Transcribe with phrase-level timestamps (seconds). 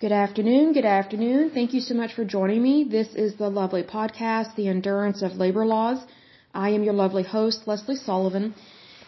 [0.00, 0.72] Good afternoon.
[0.72, 1.50] Good afternoon.
[1.50, 2.84] Thank you so much for joining me.
[2.84, 5.98] This is the lovely podcast, The Endurance of Labor Laws.
[6.54, 8.54] I am your lovely host, Lesley Sullivan.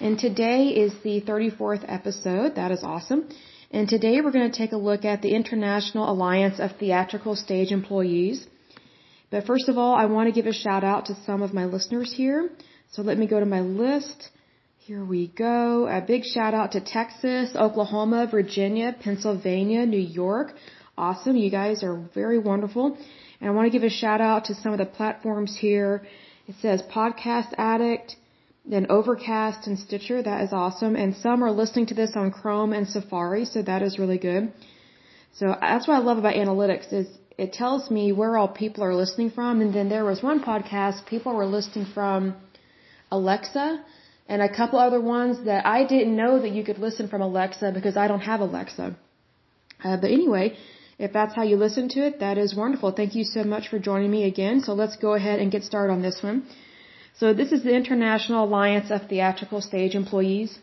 [0.00, 2.56] And today is the 34th episode.
[2.56, 3.26] That is awesome.
[3.70, 7.72] And today we're going to take a look at the International Alliance of Theatrical Stage
[7.72, 8.46] Employees.
[9.30, 11.64] But first of all, I want to give a shout out to some of my
[11.64, 12.50] listeners here.
[12.90, 14.28] So let me go to my list.
[14.76, 15.86] Here we go.
[15.86, 20.54] A big shout out to Texas, Oklahoma, Virginia, Pennsylvania, New York,
[20.96, 21.36] awesome.
[21.36, 22.96] You guys are very wonderful.
[23.40, 26.02] And I want to give a shout out to some of the platforms here.
[26.46, 28.16] It says Podcast Addict,
[28.64, 30.22] then Overcast and Stitcher.
[30.22, 30.96] That is awesome.
[30.96, 34.52] And some are listening to this on Chrome and Safari, so that is really good.
[35.34, 37.06] So that's what I love about analytics is
[37.38, 39.60] it tells me where all people are listening from.
[39.60, 42.34] And then there was one podcast people were listening from
[43.10, 43.82] Alexa
[44.28, 47.72] and a couple other ones that I didn't know that you could listen from Alexa
[47.72, 48.96] because I don't have Alexa.
[49.82, 50.56] Uh, but anyway,
[50.98, 52.92] if that's how you listen to it, that is wonderful.
[52.92, 54.60] Thank you so much for joining me again.
[54.60, 56.44] So let's go ahead and get started on this one.
[57.18, 60.58] So this is the International Alliance of Theatrical Stage Employees.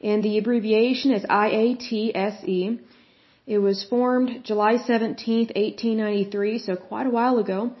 [0.00, 2.80] And the abbreviation is IATSE.
[3.46, 7.72] It was formed July 17, 1893, so quite a while ago.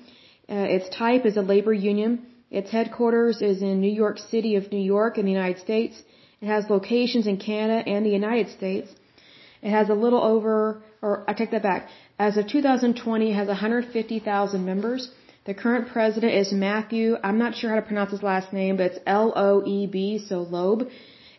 [0.48, 2.26] Uh, its type is a labor union.
[2.50, 6.02] Its headquarters is in New York City of New York in the United States.
[6.42, 8.90] It has locations in Canada and the United States.
[9.62, 11.88] It has a little over, or I take that back.
[12.18, 15.10] As of 2020, it has 150,000 members.
[15.44, 18.86] The current president is Matthew, I'm not sure how to pronounce his last name, but
[18.92, 20.88] it's L-O-E-B, so Loeb.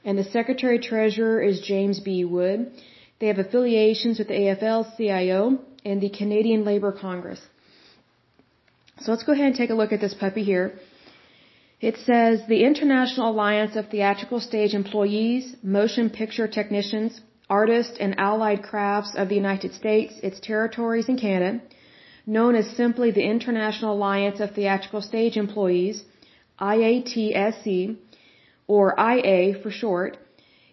[0.04, 2.26] And the secretary treasurer is James B.
[2.26, 2.72] Wood.
[3.20, 7.40] They have affiliations with the AFL-CIO and the Canadian Labour Congress.
[9.02, 10.74] So let's go ahead and take a look at this puppy here.
[11.80, 17.22] It says the International Alliance of Theatrical Stage Employees, Motion Picture Technicians,
[17.60, 21.62] artists, and allied crafts of the United States, its territories, and Canada,
[22.26, 26.04] known as simply the International Alliance of Theatrical Stage Employees,
[26.60, 27.98] IATSE,
[28.68, 30.18] or IA for short,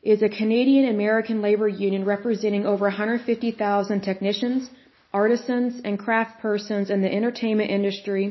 [0.03, 4.71] is a Canadian American labor union representing over 150,000 technicians,
[5.13, 8.25] artisans, and craft persons in the entertainment industry,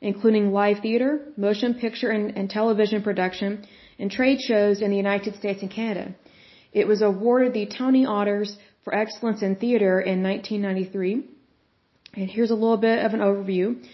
[0.00, 3.66] including live theater, motion picture and, and television production,
[3.98, 6.14] and trade shows in the United States and Canada.
[6.72, 11.24] It was awarded the Tony Honors for Excellence in Theater in 1993.
[12.14, 13.84] And here's a little bit of an overview.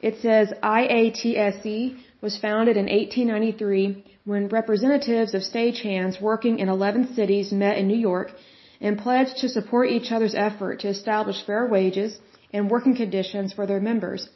[0.00, 7.52] It says IATSE was founded in 1893 when representatives of stagehands working in 11 cities
[7.52, 8.32] met in New York
[8.80, 12.18] and pledged to support each other's effort to establish fair wages
[12.52, 14.28] and working conditions for their members.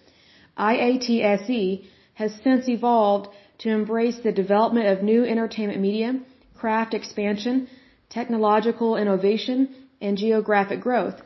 [0.58, 1.84] IATSE
[2.14, 3.28] has since evolved
[3.58, 6.20] to embrace the development of new entertainment media,
[6.54, 7.68] craft expansion,
[8.10, 9.68] technological innovation,
[10.00, 11.20] and geographic growth.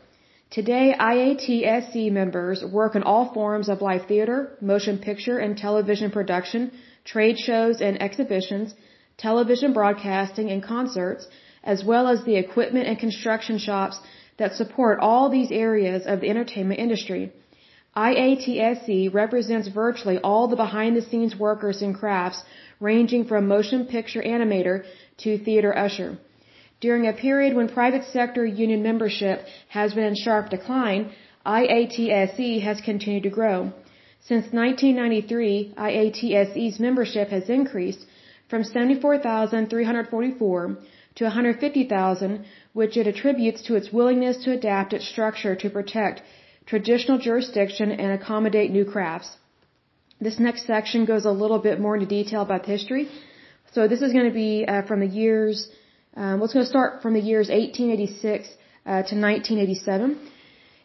[0.50, 6.72] Today, IATSE members work in all forms of live theater, motion picture and television production,
[7.04, 8.74] trade shows and exhibitions,
[9.18, 11.28] television broadcasting and concerts,
[11.64, 14.00] as well as the equipment and construction shops
[14.38, 17.32] that support all these areas of the entertainment industry.
[17.96, 22.42] IATSE represents virtually all the behind the scenes workers and crafts
[22.80, 24.84] ranging from motion picture animator
[25.18, 26.16] to theater usher.
[26.80, 31.10] During a period when private sector union membership has been in sharp decline,
[31.44, 33.72] IATSE has continued to grow.
[34.20, 38.06] Since 1993, IATSE's membership has increased
[38.48, 40.78] from 74,344
[41.16, 42.44] to 150,000,
[42.74, 46.22] which it attributes to its willingness to adapt its structure to protect
[46.66, 49.36] traditional jurisdiction and accommodate new crafts.
[50.20, 53.08] This next section goes a little bit more into detail about the history.
[53.72, 55.68] So this is going to be uh, from the years
[56.16, 58.48] um, let's go start from the years 1886
[58.86, 60.19] uh, to 1987.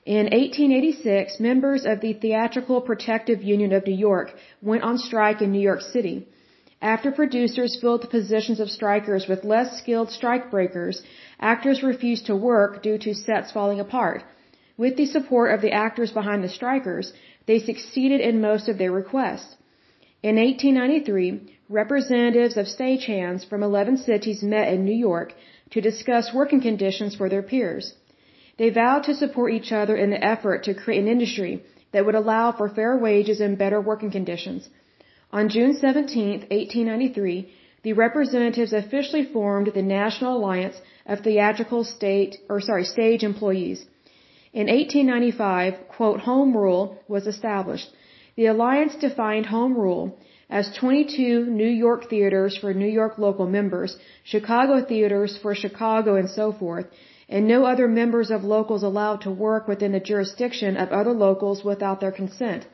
[0.06, 5.52] In 1886, members of the Theatrical Protective Union of New York went on strike in
[5.52, 6.28] New York City.
[6.82, 11.02] After producers filled the positions of strikers with less skilled strikebreakers,
[11.40, 14.24] actors refused to work due to sets falling apart.
[14.76, 17.14] With the support of the actors behind the strikers,
[17.46, 19.56] they succeeded in most of their requests.
[20.22, 25.34] In 1893, representatives of stagehands from 11 cities met in New York
[25.72, 27.94] to discuss working conditions for their peers.
[28.58, 32.16] They vowed to support each other in the effort to create an industry that would
[32.16, 34.70] allow for fair wages and better working conditions.
[35.32, 37.50] On June 17, 1893,
[37.84, 43.86] the representatives officially formed the National Alliance of Theatrical State, or sorry, Stage Employees.
[44.54, 47.90] In 1895, quote, Home Rule was established.
[48.36, 50.18] The alliance defined Home Rule
[50.50, 56.30] as 22 New York theaters for New York local members, Chicago theaters for Chicago and
[56.30, 56.86] so forth,
[57.30, 61.64] and no other members of locals allowed to work within the jurisdiction of other locals
[61.64, 62.68] without their consent.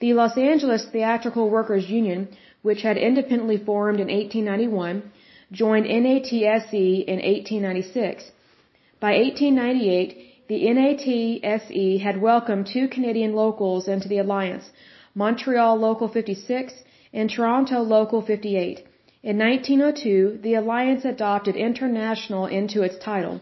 [0.00, 2.28] The Los Angeles Theatrical Workers Union,
[2.62, 5.02] which had independently formed in 1891,
[5.52, 8.32] joined NATSE in 1896.
[8.98, 14.70] By 1898, the NATSE had welcomed two Canadian locals into the alliance,
[15.14, 16.72] Montreal Local 56
[17.12, 18.86] and Toronto Local 58.
[19.22, 23.40] In 1902, the alliance adopted international into its title.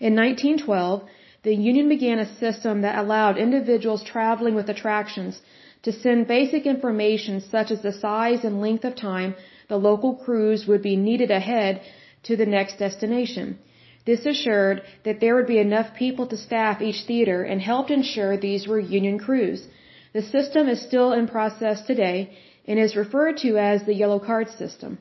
[0.00, 1.04] In 1912,
[1.44, 5.40] the union began a system that allowed individuals traveling with attractions
[5.82, 9.36] to send basic information such as the size and length of time
[9.68, 11.80] the local crews would be needed ahead
[12.24, 13.58] to the next destination.
[14.04, 18.36] This assured that there would be enough people to staff each theater and helped ensure
[18.36, 19.68] these were union crews.
[20.12, 24.48] The system is still in process today and is referred to as the yellow card
[24.50, 24.98] system.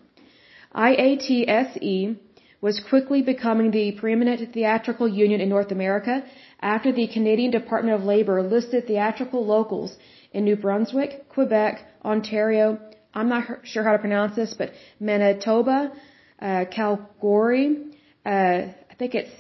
[0.76, 2.18] IATSE
[2.60, 6.24] was quickly becoming the preeminent theatrical union in North America
[6.62, 9.96] after the Canadian Department of Labor listed theatrical locals
[10.34, 12.80] in New Brunswick, Quebec, Ontario,
[13.14, 15.92] I'm not sure how to pronounce this, but Manitoba,
[16.40, 17.78] uh, Calgary,
[18.26, 19.32] uh, I think it's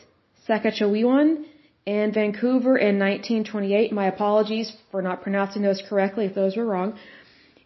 [0.47, 1.45] Saskatchewan,
[1.87, 3.93] and Vancouver in 1928.
[3.93, 6.99] My apologies for not pronouncing those correctly if those were wrong.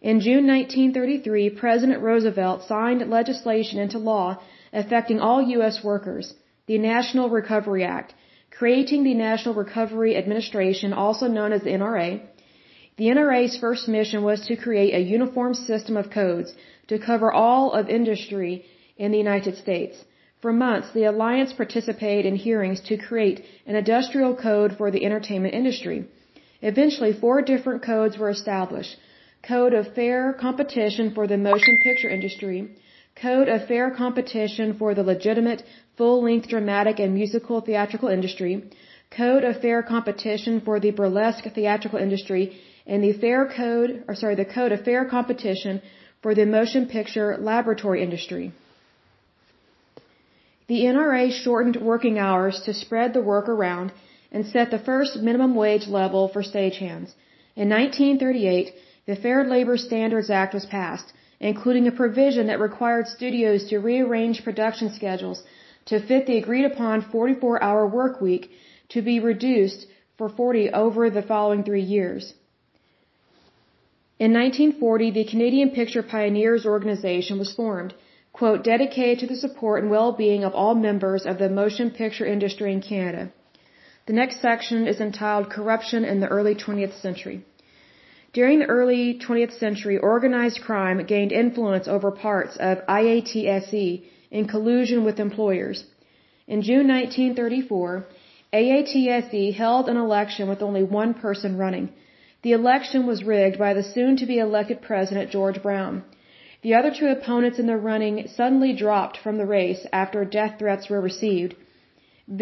[0.00, 4.40] In June 1933, President Roosevelt signed legislation into law
[4.72, 5.82] affecting all U.S.
[5.84, 6.34] workers,
[6.66, 8.14] the National Recovery Act,
[8.50, 12.20] creating the National Recovery Administration, also known as the NRA,
[12.96, 16.54] the NRA's first mission was to create a uniform system of codes
[16.88, 18.64] to cover all of industry
[18.96, 19.96] in the United States.
[20.42, 25.54] For months, the Alliance participated in hearings to create an industrial code for the entertainment
[25.54, 25.98] industry.
[26.60, 28.96] Eventually, four different codes were established.
[29.48, 32.58] Code of Fair Competition for the Motion Picture Industry,
[33.14, 35.62] Code of Fair Competition for the Legitimate
[35.96, 38.52] Full-Length Dramatic and Musical Theatrical Industry,
[39.10, 42.44] Code of Fair Competition for the Burlesque Theatrical Industry,
[42.84, 45.80] and the Fair Code, or sorry, the Code of Fair Competition
[46.20, 48.52] for the Motion Picture Laboratory Industry.
[50.72, 53.92] The NRA shortened working hours to spread the work around
[54.34, 57.10] and set the first minimum wage level for stagehands.
[57.62, 58.72] In 1938,
[59.04, 64.44] the Fair Labor Standards Act was passed, including a provision that required studios to rearrange
[64.44, 65.42] production schedules
[65.90, 68.50] to fit the agreed upon 44 hour work week
[68.94, 69.86] to be reduced
[70.16, 72.32] for 40 over the following three years.
[74.18, 77.92] In 1940, the Canadian Picture Pioneers Organization was formed,
[78.32, 82.72] quote, dedicated to the support and well-being of all members of the motion picture industry
[82.72, 83.30] in Canada.
[84.06, 87.44] The next section is entitled Corruption in the Early 20th Century.
[88.32, 95.04] During the early 20th century, organized crime gained influence over parts of IATSE in collusion
[95.04, 95.84] with employers.
[96.48, 98.06] In June 1934,
[98.54, 101.90] IATSE held an election with only one person running.
[102.42, 106.02] The election was rigged by the soon to be elected President George Browne.
[106.62, 110.88] The other two opponents in the running suddenly dropped from the race after death threats
[110.88, 111.56] were received.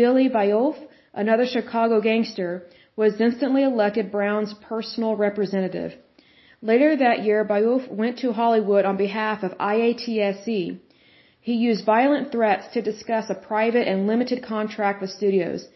[0.00, 0.76] Billy Bioff,
[1.14, 5.96] another Chicago gangster, was instantly elected Browne's personal representative.
[6.61, 10.78] Later that year, Bioff went to Hollywood on behalf of IATSE.
[11.40, 15.66] He used violent threats to discuss a private and limited contract with studios.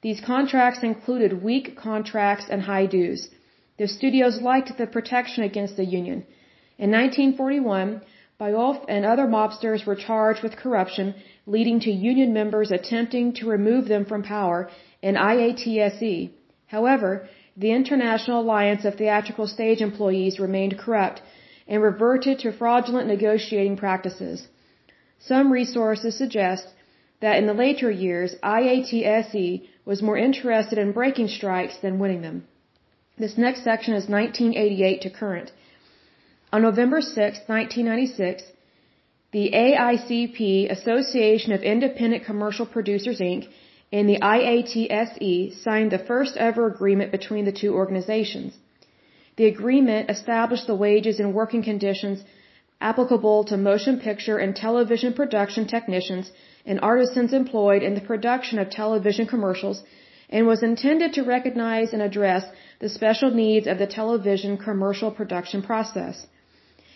[0.00, 3.28] These contracts included weak contracts and high dues.
[3.76, 6.24] The studios liked the protection against the union.
[6.84, 8.00] In 1941,
[8.40, 11.14] Bioff and other mobsters were charged with corruption,
[11.46, 14.70] leading to union members attempting to remove them from power
[15.02, 16.30] in IATSE.
[16.68, 21.20] However, the International Alliance of Theatrical Stage Employees remained corrupt
[21.68, 24.48] and reverted to fraudulent negotiating practices.
[25.18, 26.66] Some resources suggest
[27.20, 32.46] that in the later years, IATSE was more interested in breaking strikes than winning them.
[33.18, 35.52] This next section is 1988 to current.
[36.52, 37.16] On November 6,
[37.46, 38.42] 1996,
[39.30, 43.46] the AICP, Association of Independent Commercial Producers Inc.,
[43.92, 48.54] and the IATSE signed the first ever agreement between the two organizations.
[49.36, 52.24] The agreement established the wages and working conditions
[52.80, 56.32] applicable to motion picture and television production technicians
[56.66, 59.84] and artisans employed in the production of television commercials
[60.28, 62.44] and was intended to recognize and address
[62.80, 66.26] the special needs of the television commercial production process.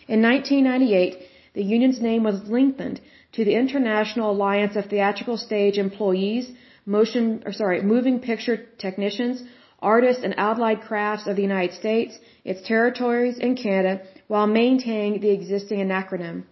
[0.07, 1.17] In 1998,
[1.53, 3.01] the union's name was lengthened
[3.33, 6.51] to the International Alliance of Theatrical Stage Employees,
[6.85, 9.43] Motion, or sorry, Moving Picture Technicians,
[9.81, 15.31] Artists and Allied Crafts of the United States, its territories, and Canada, while maintaining the
[15.31, 16.43] existing acronym.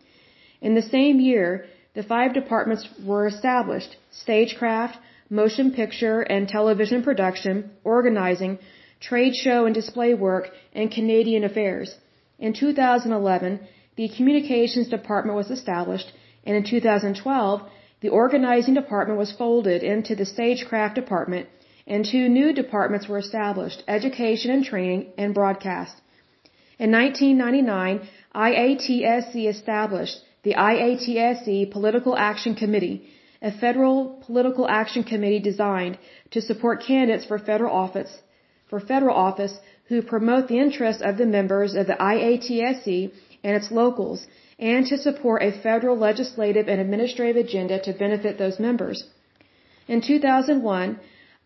[0.61, 4.97] In the same year, the five departments were established stagecraft,
[5.29, 8.57] motion picture and television production, organizing,
[8.99, 11.95] trade show and display work, and Canadian affairs.
[12.39, 13.59] In 2011,
[13.95, 16.11] the communications department was established,
[16.45, 17.61] and in 2012,
[18.01, 21.47] the organizing department was folded into the stagecraft department,
[21.87, 25.95] and two new departments were established, education and training and broadcast.
[26.79, 28.01] In 1999,
[28.35, 33.07] IATSE established the IATSE Political Action Committee,
[33.41, 35.97] a federal political action committee designed
[36.31, 38.11] to support candidates for federal office,
[38.69, 39.59] for federal office
[39.89, 43.11] who promote the interests of the members of the IATSE
[43.43, 44.25] and its locals
[44.59, 49.03] and to support a federal legislative and administrative agenda to benefit those members.
[49.87, 50.99] In 2001,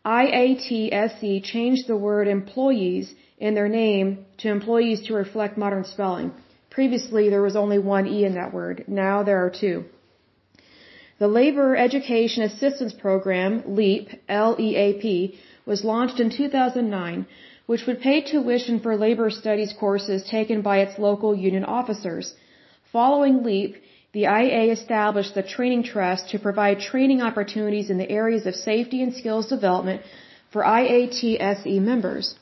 [0.05, 6.31] IATSE changed the word employees in their name to employees to reflect modern spelling.
[6.69, 8.85] Previously, there was only one E in that word.
[8.87, 9.85] Now there are two.
[11.19, 17.25] The Labor Education Assistance Program, LEAP, L-E-A-P, was launched in 2009,
[17.67, 22.33] which would pay tuition for labor studies courses taken by its local union officers.
[22.91, 23.75] Following LEAP,
[24.13, 29.03] the IA established the Training Trust to provide training opportunities in the areas of safety
[29.03, 30.01] and skills development
[30.51, 32.35] for IATSE members.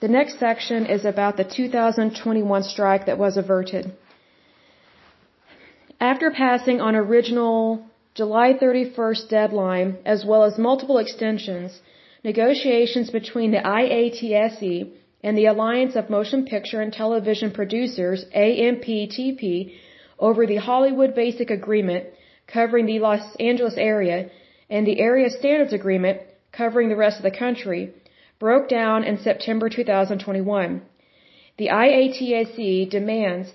[0.00, 3.92] The next section is about the 2021 strike that was averted.
[6.00, 11.80] After passing on original July 31st deadline as well as multiple extensions,
[12.22, 19.74] negotiations between the IATSE and the Alliance of Motion Picture and Television Producers, AMPTP,
[20.18, 22.04] over the Hollywood Basic Agreement
[22.46, 24.30] covering the Los Angeles area
[24.68, 26.20] and the Area Standards Agreement
[26.52, 27.92] covering the rest of the country
[28.38, 30.82] broke down in September 2021.
[31.58, 33.52] The IATSE demands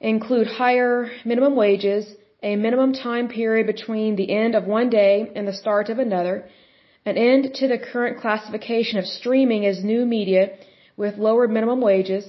[0.00, 5.46] include higher minimum wages, a minimum time period between the end of one day and
[5.46, 6.48] the start of another,
[7.08, 10.42] an end to the current classification of streaming as new media
[10.96, 12.24] with lower minimum wages,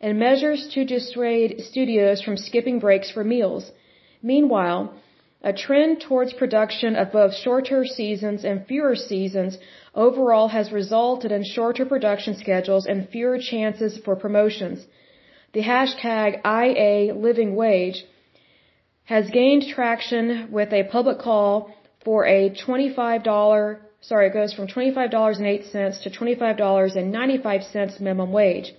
[0.00, 3.64] and measures to dissuade studios from skipping breaks for meals.
[4.22, 4.82] Meanwhile,
[5.42, 9.58] a trend towards production of both shorter seasons and fewer seasons
[9.94, 14.78] overall has resulted in shorter production schedules and fewer chances for promotions.
[15.52, 16.28] The hashtag
[16.60, 18.04] IA living wage
[19.04, 21.70] has gained traction with a public call
[22.04, 28.72] for a $25, sorry, it goes from $25.08 to $25.95 minimum wage.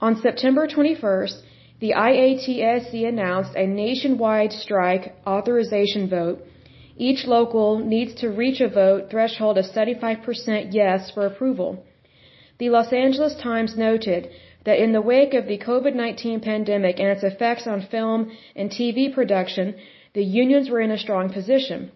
[0.00, 1.42] On September 21st,
[1.80, 6.40] the IATSE announced a nationwide strike authorization vote.
[6.96, 11.84] Each local needs to reach a vote threshold of 75% yes for approval.
[12.58, 14.28] The Los Angeles Times noted
[14.66, 19.14] that in the wake of the COVID-19 pandemic and its effects on film and TV
[19.14, 19.74] production,
[20.12, 21.90] the unions were in a strong position.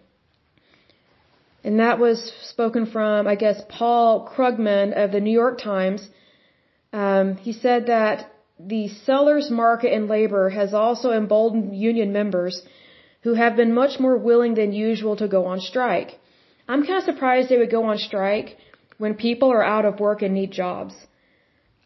[1.65, 2.17] And that was
[2.53, 6.01] spoken from, I guess, Paul Krugman of the New York Times.
[6.93, 8.31] Um, he said that
[8.73, 12.55] the seller's market in labor has also emboldened union members
[13.23, 16.11] who have been much more willing than usual to go on strike.
[16.69, 18.57] I'm kind of surprised they would go on strike
[18.99, 20.93] when people are out of work and need jobs.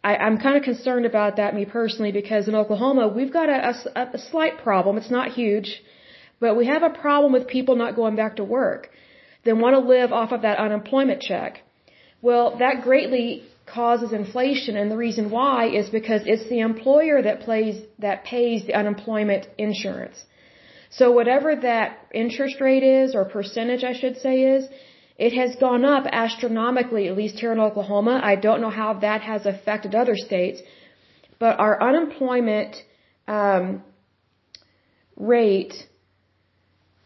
[0.03, 3.59] I, I'm kind of concerned about that, me personally, because in Oklahoma, we've got a,
[3.95, 4.97] a, a slight problem.
[4.97, 5.81] It's not huge,
[6.41, 8.89] but we have a problem with people not going back to work.
[9.43, 11.63] They want to live off of that unemployment check.
[12.21, 17.41] Well, that greatly causes inflation and the reason why is because it's the employer that
[17.41, 20.23] plays that pays the unemployment insurance.
[20.89, 24.67] So whatever that interest rate is or percentage I should say is,
[25.17, 28.19] it has gone up astronomically at least here in Oklahoma.
[28.23, 30.61] I don't know how that has affected other states,
[31.37, 32.75] but our unemployment
[33.27, 33.83] um,
[35.15, 35.73] rate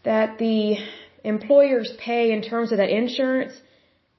[0.04, 0.78] that the
[1.24, 3.54] employers pay in terms of that insurance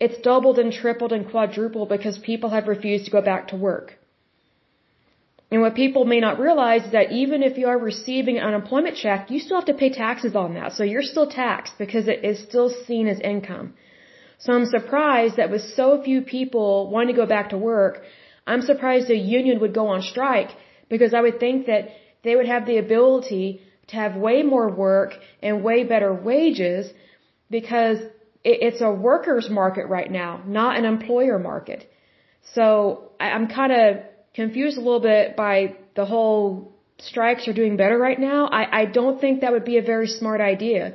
[0.01, 3.99] it's doubled and tripled and quadrupled because people have refused to go back to work.
[5.51, 8.97] And what people may not realize is that even if you are receiving an unemployment
[8.97, 10.73] check, you still have to pay taxes on that.
[10.73, 13.75] So you're still taxed because it is still seen as income.
[14.39, 18.03] So I'm surprised that with so few people wanting to go back to work,
[18.47, 20.51] I'm surprised a union would go on strike
[20.89, 21.89] because I would think that
[22.25, 25.13] they would have the ability to have way more work
[25.43, 26.93] and way better wages
[27.51, 27.99] because
[28.45, 31.91] it's a workers market right now, not an employer market.
[32.55, 33.97] So I'm kind of
[34.35, 38.47] confused a little bit by the whole strikes are doing better right now.
[38.47, 40.95] I, I don't think that would be a very smart idea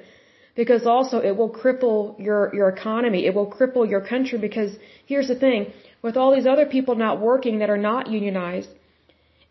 [0.55, 3.25] because also it will cripple your, your economy.
[3.25, 4.71] It will cripple your country because
[5.05, 8.69] here's the thing, with all these other people not working that are not unionized,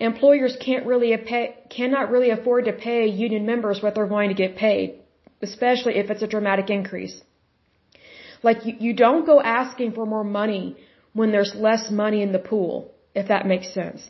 [0.01, 4.35] employers can't really pay, cannot really afford to pay union members what they're going to
[4.35, 5.01] get paid,
[5.43, 7.21] especially if it's a dramatic increase.
[8.43, 10.77] Like you, you don't go asking for more money
[11.13, 14.09] when there's less money in the pool, if that makes sense.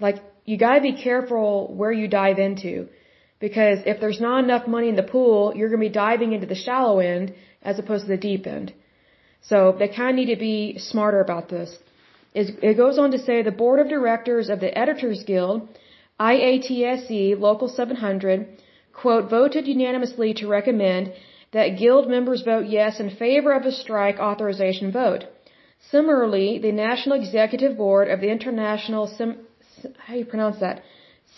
[0.00, 2.88] Like you gotta be careful where you dive into.
[3.38, 6.54] Because if there's not enough money in the pool, you're gonna be diving into the
[6.54, 8.72] shallow end as opposed to the deep end.
[9.42, 11.76] So they kind of need to be smarter about this.
[12.38, 15.68] It goes on to say the board of directors of the Editors Guild,
[16.20, 18.46] IATSE Local 700,
[18.92, 21.14] quote, voted unanimously to recommend
[21.52, 25.24] that guild members vote yes in favor of a strike authorization vote.
[25.90, 29.06] Similarly, the National Executive Board of the International
[29.98, 30.82] how you pronounce that?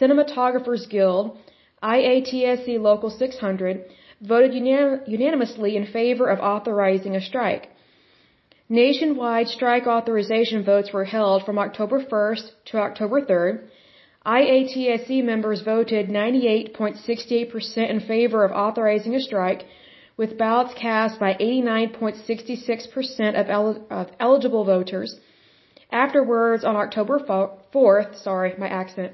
[0.00, 1.38] Cinematographers Guild,
[1.82, 3.84] IATSE Local 600,
[4.20, 7.68] voted unan- unanimously in favor of authorizing a strike.
[8.70, 13.62] Nationwide strike authorization votes were held from October 1st to October 3rd.
[14.26, 19.64] IATSE members voted 98.68% in favor of authorizing a strike,
[20.18, 25.18] with ballots cast by 89.66% of, el- of eligible voters.
[25.90, 29.12] Afterwards, on October 4th, sorry, my accent,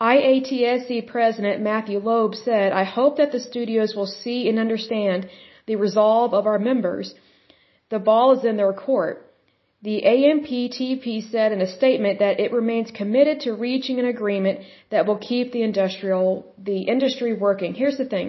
[0.00, 5.28] IATSE President Matthew Loeb said, I hope that the studios will see and understand
[5.66, 7.16] the resolve of our members
[7.94, 9.16] the ball is in their court.
[9.88, 14.60] The AMPTP said in a statement that it remains committed to reaching an agreement
[14.90, 16.26] that will keep the industrial
[16.70, 17.74] the industry working.
[17.82, 18.28] Here's the thing.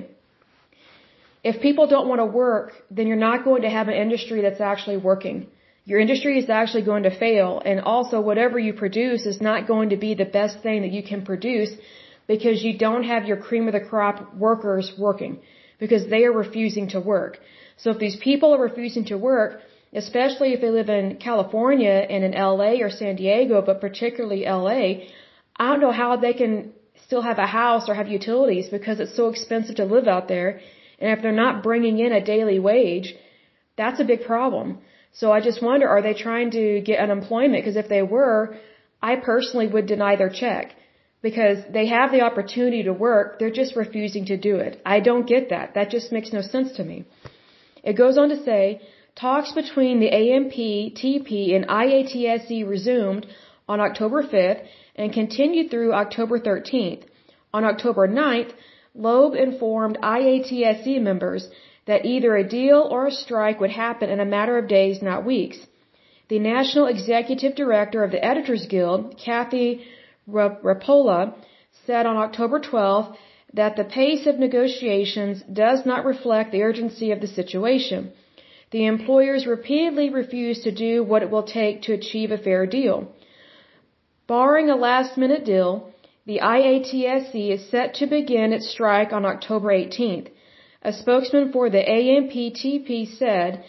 [1.50, 4.63] If people don't want to work, then you're not going to have an industry that's
[4.72, 5.38] actually working.
[5.86, 9.89] Your industry is actually going to fail and also whatever you produce is not going
[9.89, 11.72] to be the best thing that you can produce
[12.27, 15.39] because you don't have your cream of the crop workers working
[15.79, 17.39] because they are refusing to work.
[17.77, 19.62] So if these people are refusing to work,
[19.94, 25.08] especially if they live in California and in LA or San Diego, but particularly LA,
[25.58, 26.74] I don't know how they can
[27.05, 30.62] still have a house or have utilities because it's so expensive to live out there.
[31.00, 33.15] And if they're not bringing in a daily wage,
[33.77, 34.79] that's a big problem.
[35.13, 37.63] So I just wonder, are they trying to get unemployment?
[37.63, 38.58] Because if they were,
[39.02, 40.76] I personally would deny their check
[41.21, 43.39] because they have the opportunity to work.
[43.39, 44.82] They're just refusing to do it.
[44.86, 45.73] I don't get that.
[45.76, 47.06] That just makes no sense to me.
[47.86, 48.82] It goes on to say,
[49.15, 50.56] talks between the AMP,
[51.02, 53.28] TP, and IATSE resumed
[53.69, 54.62] on October 5th
[54.95, 57.04] and continued through October 13th.
[57.54, 58.54] On October 9th,
[58.95, 61.48] Loeb informed IATSE members
[61.86, 65.24] that either a deal or a strike would happen in a matter of days, not
[65.24, 65.60] weeks.
[66.28, 69.86] The National Executive Director of the Editors Guild, Cathy
[70.28, 71.36] Repola,
[71.86, 73.15] said on October 12th
[73.56, 78.12] that the pace of negotiations does not reflect the urgency of the situation.
[78.72, 82.98] The employers repeatedly refuse to do what it will take to achieve a fair deal.
[84.28, 85.91] Barring a last minute deal,
[86.26, 90.30] the IATSE is set to begin its strike on October 18th.
[90.82, 93.63] A spokesman for the AMPTP said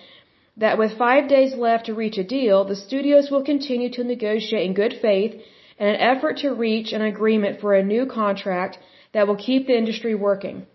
[0.56, 4.66] that with five days left to reach a deal, the studios will continue to negotiate
[4.66, 5.34] in good faith
[5.78, 8.78] in an effort to reach an agreement for a new contract
[9.16, 10.66] that will keep the industry working.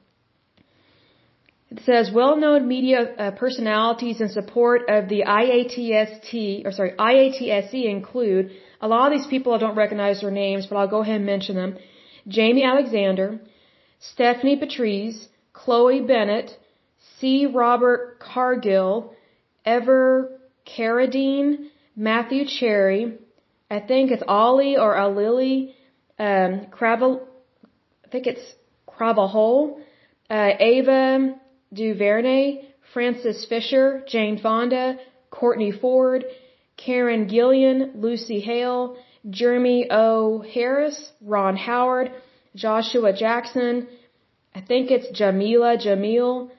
[1.70, 8.50] It says well-known media uh, personalities in support of the IATST or sorry IATSE include
[8.82, 11.26] a lot of these people I don't recognize their names, but I'll go ahead and
[11.28, 11.78] mention them:
[12.28, 13.40] Jaimie Alexander,
[14.00, 15.20] Stephanie Patrice,
[15.54, 16.50] Chloe Bennet,
[17.20, 17.46] C.
[17.46, 19.14] Robert Cargill,
[19.64, 23.20] Ever Carradine, Matthew Cherry,
[23.70, 25.76] I think it's Ollie or Alili,
[26.18, 27.28] um, Cravel,
[28.12, 28.56] think it's
[28.88, 29.80] Cravahole,
[30.30, 31.36] uh, Ava
[31.74, 34.98] DuVernay, Frances Fisher, Jane Fonda,
[35.30, 36.26] Courtney Ford,
[36.78, 38.98] Karen Gillan, Lucy Hale,
[39.30, 40.40] Jeremy O.
[40.42, 42.12] Harris, Ron Howard,
[42.56, 43.88] Joshua Jackson,
[44.54, 46.50] I think it's Jamila Jamil,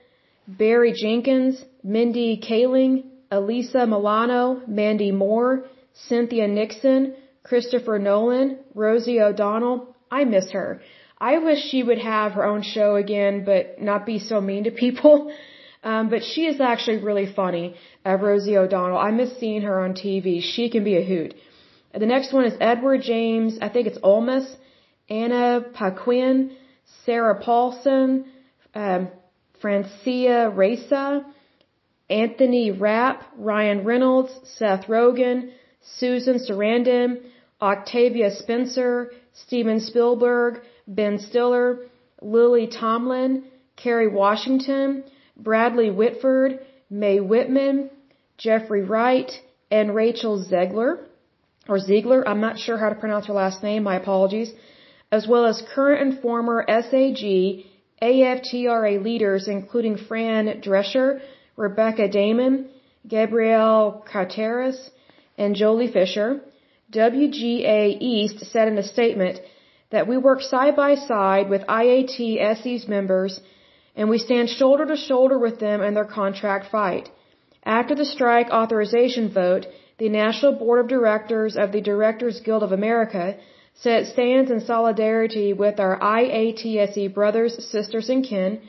[0.49, 9.95] Barry Jenkins, Mindy Kaling, Alyssa Milano, Mandy Moore, Cynthia Nixon, Christopher Nolan, Rosie O'Donnell.
[10.11, 10.81] I miss her.
[11.23, 14.73] I wish she would have her own show again, but not be so mean to
[14.85, 15.33] people.
[15.85, 17.75] Um, but she is actually really funny,
[18.07, 18.97] uh, Rosie O'Donnell.
[18.97, 20.41] I miss seeing her on TV.
[20.41, 21.35] She can be a hoot.
[21.93, 23.59] The next one is Edward James.
[23.61, 24.47] I think it's Olmus,
[25.11, 26.53] Anna Paquin,
[27.05, 28.27] Sarah Paulson,
[28.77, 29.09] um,
[29.61, 31.25] Francia Raisa,
[32.09, 35.51] Anthony Rapp, Ryan Reynolds, Seth Rogen,
[35.99, 37.23] Susan Sarandon,
[37.61, 40.61] Octavia Spencer, Steven Spielberg,
[40.95, 41.87] Ben Stiller,
[42.21, 43.45] Lily Tomlin,
[43.77, 45.05] Kerry Washington,
[45.37, 47.91] Bradley Whitford, Mae Whitman,
[48.37, 49.31] Jeffrey Wright,
[49.71, 50.93] and Rachel Zegler.
[51.69, 54.53] or Ziegler, I'm not sure how to pronounce her last name, my apologies,
[55.11, 57.23] as well as current and former SAG,
[58.03, 61.21] AFTRA leaders including Fran Drescher,
[61.57, 62.69] Rebecca Damon,
[63.07, 64.91] Gabrielle Carteris,
[65.39, 66.41] and Joely Fisher.
[66.93, 69.41] WGA East said in a statement
[69.93, 72.19] that we work side by side with IAT
[72.59, 73.41] SE's members
[73.95, 77.11] and we stand shoulder to shoulder with them in their contract fight.
[77.65, 79.67] After the strike authorization vote,
[79.99, 83.37] the National Board of Directors of the Directors Guild of America
[83.75, 88.61] said it stands in solidarity with our IATSE brothers, sisters, and kin.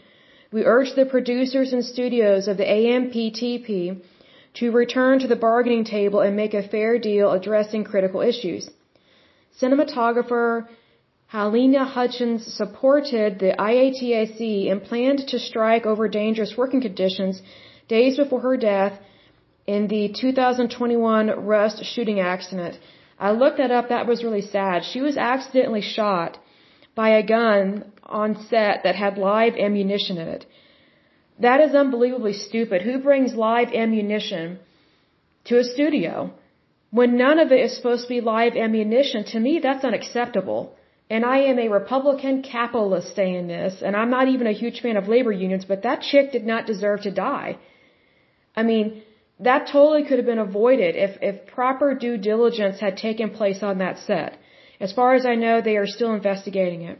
[0.51, 4.01] We urge the producers and studios of the AMPTP
[4.59, 8.69] to return to the bargaining table and make a fair deal addressing critical issues.
[9.59, 10.67] Cinematographer
[11.33, 17.41] Halyna Hutchins supported the IATSE and planned to strike over dangerous working conditions
[17.87, 18.99] days before her death
[19.65, 22.77] in the 2021 Rust shooting accident.
[23.19, 23.89] I looked that up.
[23.89, 24.85] That was really sad.
[24.85, 26.37] She was accidentally shot
[26.93, 30.45] by a gun on set that had live ammunition in it.
[31.39, 32.83] That is unbelievably stupid.
[32.83, 34.59] Who brings live ammunition
[35.45, 36.31] to a studio?
[36.91, 40.75] When none of it is supposed to be live ammunition, to me that's unacceptable.
[41.13, 44.97] And I am a Republican capitalist saying this, and I'm not even a huge fan
[44.97, 47.49] of labor unions, but that chick did not deserve to die.
[48.59, 48.85] I mean,
[49.47, 53.77] that totally could have been avoided if, if proper due diligence had taken place on
[53.83, 54.39] that set.
[54.79, 56.97] As far as I know, they are still investigating it.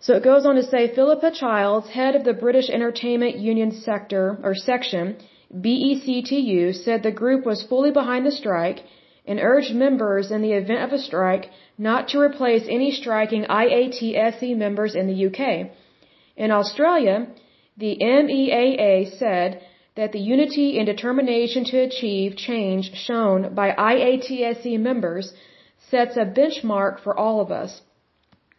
[0.00, 4.38] So it goes on to say Philippa Childs, head of the British Entertainment Union sector
[4.42, 5.16] or section,
[5.64, 8.80] BECTU, said the group was fully behind the strike
[9.26, 14.56] and urged members in the event of a strike not to replace any striking IATSE
[14.56, 15.70] members in the UK.
[16.36, 17.26] In Australia,
[17.76, 19.60] the MEAA said
[19.96, 25.32] that the unity and determination to achieve change shown by IATSE members
[25.90, 27.80] sets a benchmark for all of us.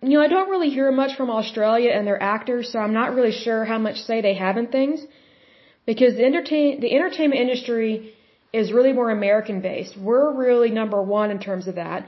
[0.02, 3.16] You know, I don't really hear much from Australia and their actors, so I'm not
[3.16, 5.06] really sure how much say they have in things.
[5.86, 8.14] Because the, entertain, the entertainment industry
[8.60, 9.94] is really more American based.
[10.10, 12.08] We're really number one in terms of that.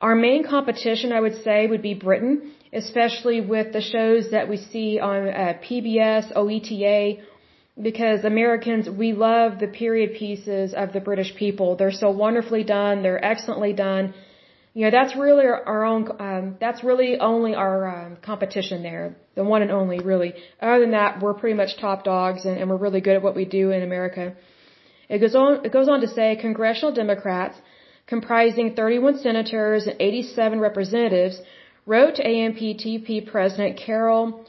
[0.00, 4.56] Our main competition, I would say, would be Britain, especially with the shows that we
[4.72, 7.20] see on uh, PBS, OETA,
[7.88, 11.76] because Americans, we love the period pieces of the British people.
[11.76, 13.02] They're so wonderfully done.
[13.02, 14.14] They're excellently done.
[14.74, 19.16] You know, that's really our own, um, that's really only our um, competition there.
[19.34, 20.32] The one and only, really.
[20.62, 23.34] Other than that, we're pretty much top dogs and, and we're really good at what
[23.34, 24.34] we do in America.
[25.14, 27.56] It goes on, it goes on to say congressional Democrats
[28.06, 31.40] comprising 31 senators and 87 representatives
[31.84, 34.44] wrote to AMPTP President Carol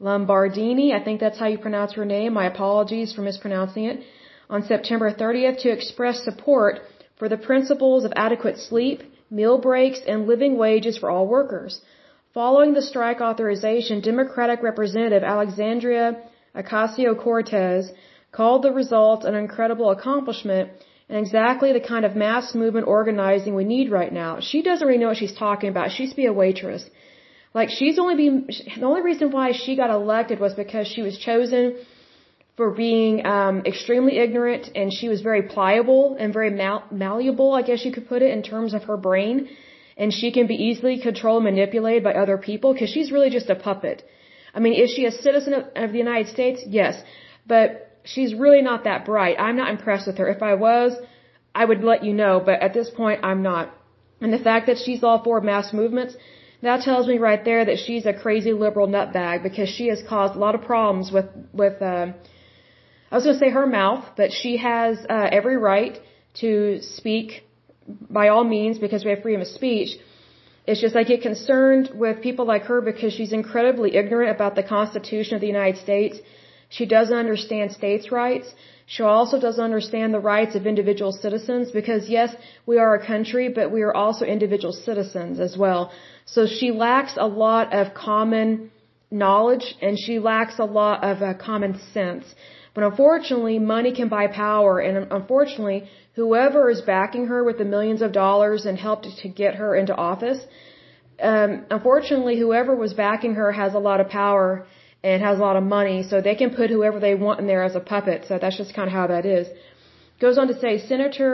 [0.00, 4.00] Lombardini, I think that's how you pronounce her name, my apologies for mispronouncing it,
[4.50, 6.80] on September 30th to express support
[7.18, 11.80] for the principles of adequate sleep, meal breaks, and living wages for all workers.
[12.34, 16.06] Following the strike authorization, Democratic Representative Alexandria
[16.54, 17.92] Ocasio-Cortez
[18.36, 20.70] called the result an incredible accomplishment
[21.08, 24.30] and exactly the kind of mass movement organizing we need right now.
[24.50, 25.92] She doesn't really know what she's talking about.
[25.92, 26.84] She used to be a waitress.
[27.58, 28.36] Like she's only been
[28.82, 31.76] the only reason why she got elected was because she was chosen
[32.56, 37.62] for being um, extremely ignorant and she was very pliable and very mal- malleable, I
[37.62, 39.48] guess you could put it, in terms of her brain.
[39.96, 43.48] And she can be easily controlled, and manipulated by other people because she's really just
[43.48, 44.02] a puppet.
[44.52, 46.60] I mean, is she a citizen of, of the United States?
[46.66, 47.00] Yes,
[47.46, 49.36] but she's really not that bright.
[49.38, 50.28] I'm not impressed with her.
[50.28, 50.92] If I was,
[51.54, 53.74] I would let you know, but at this point, I'm not.
[54.20, 56.14] And the fact that she's all for mass movements,
[56.62, 60.34] that tells me right there that she's a crazy liberal nutbag because she has caused
[60.34, 61.82] a lot of problems with with.
[61.82, 62.06] Uh,
[63.10, 66.00] I was going to say her mouth, but she has uh, every right
[66.40, 67.44] to speak
[68.10, 69.90] by all means because we have freedom of speech.
[70.66, 74.62] It's just I get concerned with people like her because she's incredibly ignorant about the
[74.62, 76.18] Constitution of the United States.
[76.76, 78.48] She doesn't understand states' rights.
[78.86, 82.30] She also doesn't understand the rights of individual citizens because yes,
[82.66, 85.92] we are a country, but we are also individual citizens as well.
[86.34, 88.70] So she lacks a lot of common
[89.10, 92.24] knowledge and she lacks a lot of uh, common sense.
[92.74, 95.80] But unfortunately, money can buy power and unfortunately,
[96.18, 99.94] whoever is backing her with the millions of dollars and helped to get her into
[99.94, 100.40] office,
[101.22, 104.66] um, unfortunately, whoever was backing her has a lot of power
[105.08, 107.64] and has a lot of money, so they can put whoever they want in there
[107.70, 108.20] as a puppet.
[108.28, 109.46] So that's just kind of how that is.
[110.24, 111.32] Goes on to say, Senator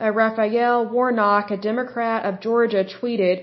[0.00, 3.36] uh, Raphael Warnock, a Democrat of Georgia, tweeted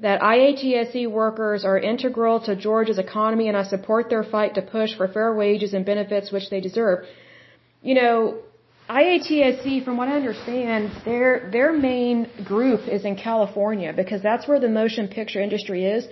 [0.00, 4.96] that IATSE workers are integral to Georgia's economy and I support their fight to push
[4.96, 7.04] for fair wages and benefits which they deserve.
[7.82, 8.38] You know,
[8.88, 14.58] IATSE, from what I understand, their their main group is in California because that's where
[14.58, 16.08] the motion picture industry is.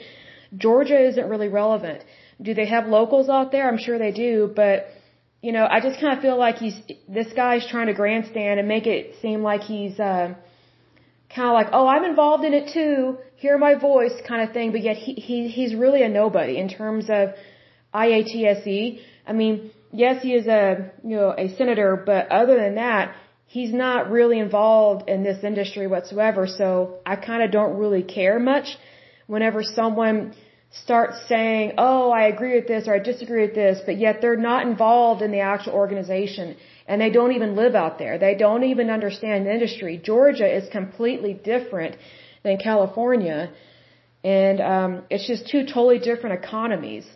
[0.57, 2.05] Georgia isn't really relevant.
[2.41, 3.69] Do they have locals out there?
[3.69, 4.89] I'm sure they do, but
[5.41, 8.67] you know, I just kind of feel like he's this guy's trying to grandstand and
[8.67, 10.35] make it seem like he's uh,
[11.35, 13.19] kind of like, oh, I'm involved in it too.
[13.37, 14.73] Hear my voice, kind of thing.
[14.73, 17.35] But yet he he he's really a nobody in terms of
[17.95, 19.01] IATSE.
[19.27, 23.15] I mean, yes, he is a you know a senator, but other than that,
[23.47, 26.49] he's not really involved in this industry whatsoever.
[26.49, 28.77] So I kind of don't really care much
[29.29, 30.35] whenever someone
[30.71, 34.37] starts saying, "Oh, I agree with this" or "I disagree with this," but yet they're
[34.37, 38.19] not involved in the actual organization and they don't even live out there.
[38.19, 40.01] They don't even understand the industry.
[40.03, 41.97] Georgia is completely different
[42.43, 43.51] than California,
[44.25, 47.07] and um, it's just two totally different economies.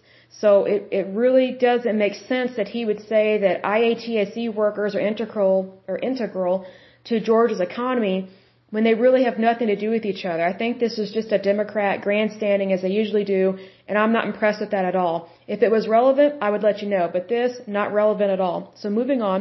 [0.41, 5.01] So it, it really doesn't make sense that he would say that IATSE workers are
[5.01, 6.67] integral or integral
[7.05, 8.29] to Georgia's economy
[8.73, 10.45] when they really have nothing to do with each other.
[10.53, 14.27] I think this is just a Democrat grandstanding as they usually do, and I'm not
[14.31, 15.17] impressed with that at all.
[15.47, 18.73] If it was relevant, I would let you know, but this, not relevant at all.
[18.81, 19.41] So moving on.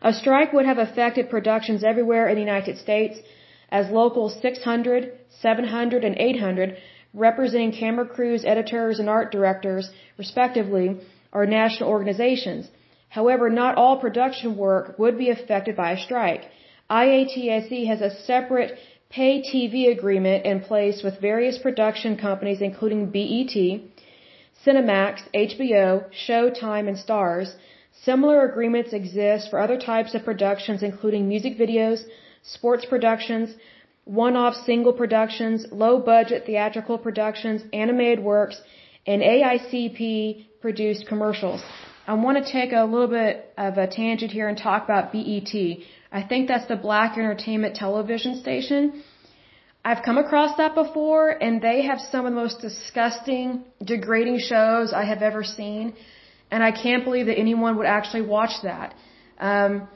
[0.00, 3.18] A strike would have affected productions everywhere in the United States
[3.70, 6.78] as local 600, 700, and 800
[7.12, 10.96] representing camera crews, editors, and art directors, respectively,
[11.32, 12.68] are national organizations.
[13.10, 16.44] However, not all production work would be affected by a strike.
[16.90, 18.78] IATSE has a separate
[19.10, 23.56] pay TV agreement in place with various production companies including BET,
[24.64, 27.54] Cinemax, HBO, Showtime, and Starz.
[28.04, 32.04] Similar agreements exist for other types of productions including music videos,
[32.42, 33.54] sports productions,
[34.04, 38.62] one-off single productions, low-budget theatrical productions, animated works,
[39.06, 41.62] and AICP produced commercials.
[42.06, 45.52] I want to take a little bit of a tangent here and talk about BET.
[46.10, 49.02] I think that's the Black Entertainment Television Station.
[49.84, 54.92] I've come across that before, and they have some of the most disgusting, degrading shows
[54.92, 55.94] I have ever seen,
[56.50, 58.94] and I can't believe that anyone would actually watch that.
[59.38, 59.88] Um,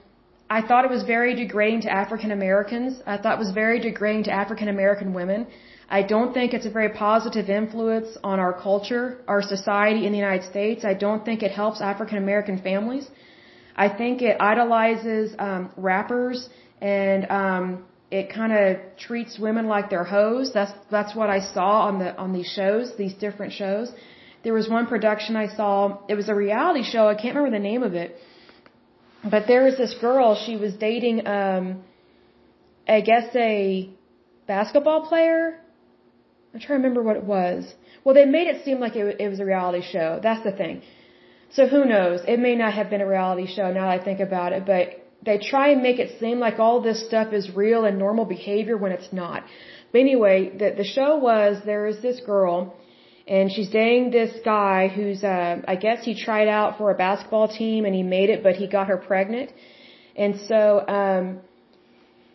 [0.48, 3.00] I thought it was very degrading to African Americans.
[3.06, 5.46] I thought it was very degrading to African American women.
[5.88, 10.18] I don't think it's a very positive influence on our culture, our society in the
[10.18, 10.84] United States.
[10.84, 13.06] I don't think it helps African American families.
[13.76, 16.48] I think it idolizes um, rappers
[16.80, 20.52] and um, it kind of treats women like they're hoes.
[20.52, 23.92] That's that's what I saw on the on these shows, these different shows.
[24.44, 25.98] There was one production I saw.
[26.08, 27.08] It was a reality show.
[27.08, 28.18] I can't remember the name of it
[29.24, 31.82] but there was this girl, she was dating, um,
[32.88, 33.90] I guess a
[34.46, 35.60] basketball player.
[36.52, 37.72] I'm trying to remember what it was.
[38.04, 40.18] Well, they made it seem like it, it was a reality show.
[40.22, 40.82] That's the thing.
[41.54, 42.20] So who knows?
[42.26, 44.84] It may not have been a reality show now that I think about it, but
[45.24, 48.76] they try and make it seem like all this stuff is real and normal behavior
[48.76, 49.44] when it's not.
[49.92, 52.74] But anyway, the, the show was there is this girl
[53.28, 57.48] and she's dating this guy who's uh I guess he tried out for a basketball
[57.48, 59.50] team and he made it but he got her pregnant.
[60.16, 61.40] And so um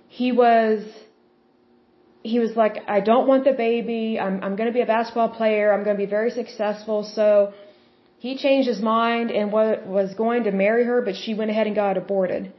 [0.08, 0.84] he was
[2.24, 4.20] he was like I don't want the baby.
[4.20, 5.74] I'm I'm going to be a basketball player.
[5.74, 7.04] I'm going to be very successful.
[7.04, 7.54] So
[8.20, 11.76] he changed his mind and was going to marry her but she went ahead and
[11.76, 12.54] got aborted.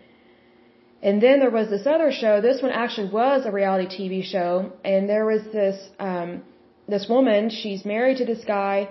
[1.01, 2.41] And then there was this other show.
[2.41, 6.43] This one actually was a reality TV show and there was this um
[6.89, 8.89] this woman, she's married to this guy.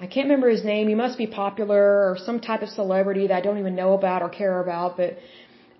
[0.00, 0.88] I can't remember his name.
[0.88, 4.22] He must be popular or some type of celebrity that I don't even know about
[4.22, 4.96] or care about.
[4.96, 5.18] But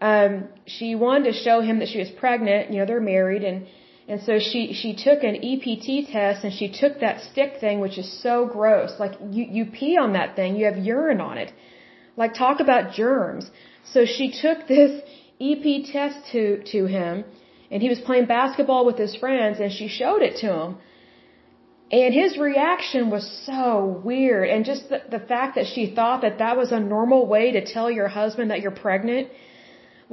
[0.00, 2.70] um, she wanted to show him that she was pregnant.
[2.70, 3.66] You know, they're married, and
[4.10, 7.96] and so she she took an EPT test and she took that stick thing, which
[8.02, 8.92] is so gross.
[9.02, 11.50] Like you you pee on that thing, you have urine on it.
[12.22, 13.44] Like talk about germs.
[13.92, 14.92] So she took this
[15.48, 16.42] EP test to
[16.72, 17.24] to him,
[17.70, 20.70] and he was playing basketball with his friends, and she showed it to him.
[22.00, 24.48] And his reaction was so weird.
[24.48, 27.62] And just the, the fact that she thought that that was a normal way to
[27.74, 29.28] tell your husband that you're pregnant,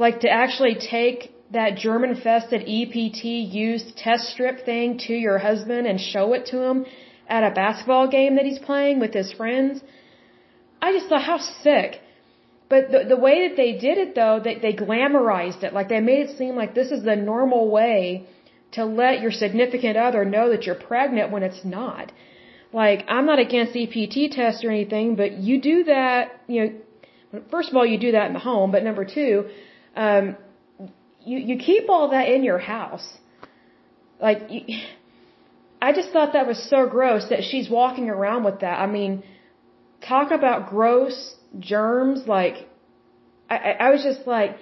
[0.05, 1.19] like to actually take
[1.51, 3.23] that German infested EPT
[3.65, 6.85] used test strip thing to your husband and show it to him
[7.27, 9.81] at a basketball game that he's playing with his friends.
[10.81, 12.01] I just thought, how sick.
[12.69, 15.73] But the, the way that they did it though, they, they glamorized it.
[15.73, 18.27] Like they made it seem like this is the normal way
[18.73, 22.11] to let your significant other know that you're pregnant when it's not.
[22.73, 26.61] Like, I'm not against EPT tests or anything, but you do that, you
[27.31, 29.45] know, first of all, you do that in the home, but number two,
[29.95, 30.35] um,
[31.29, 33.07] you, you keep all that in your house.
[34.27, 34.61] Like, you,
[35.81, 38.79] I just thought that was so gross that she's walking around with that.
[38.85, 39.23] I mean,
[40.13, 41.17] talk about gross
[41.59, 42.55] germs, like,
[43.49, 44.57] I, I was just like,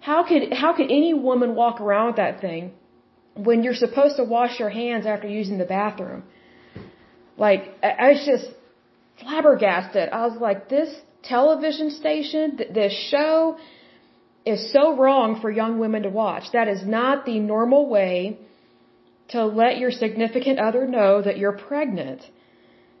[0.00, 2.72] how could how could any woman walk around with that thing
[3.34, 6.22] when you're supposed to wash your hands after using the bathroom?
[7.36, 8.46] Like I, I was just
[9.20, 10.08] flabbergasted.
[10.10, 10.90] I was like, this
[11.22, 13.58] television station, th- this show
[14.46, 16.44] is so wrong for young women to watch.
[16.52, 18.38] That is not the normal way
[19.28, 22.22] to let your significant other know that you're pregnant.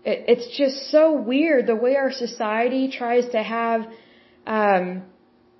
[0.04, 3.86] It, it's just so weird the way our society tries to have
[4.46, 5.04] um,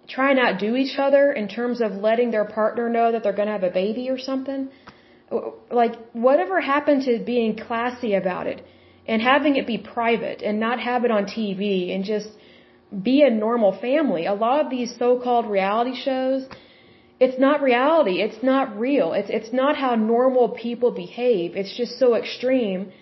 [0.09, 3.47] try and outdo each other in terms of letting their partner know that they're going
[3.47, 4.69] to have a baby or something.
[5.71, 8.65] Like, whatever happened to being classy about it
[9.07, 12.29] and having it be private and not have it on TV and just
[13.03, 14.27] be a normal family?
[14.27, 16.47] A lot of these so-called reality shows,
[17.19, 18.21] it's not reality.
[18.21, 19.13] It's not real.
[19.13, 21.57] It's, it's not how normal people behave.
[21.57, 22.93] It's just so extreme.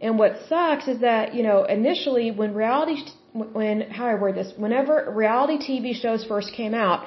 [0.00, 2.96] And what sucks is that, you know, initially when reality
[3.34, 7.04] when how I word this, whenever reality TV shows first came out,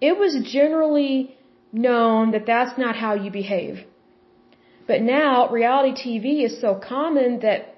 [0.00, 1.36] it was generally
[1.72, 3.84] known that that's not how you behave.
[4.86, 7.76] But now reality TV is so common that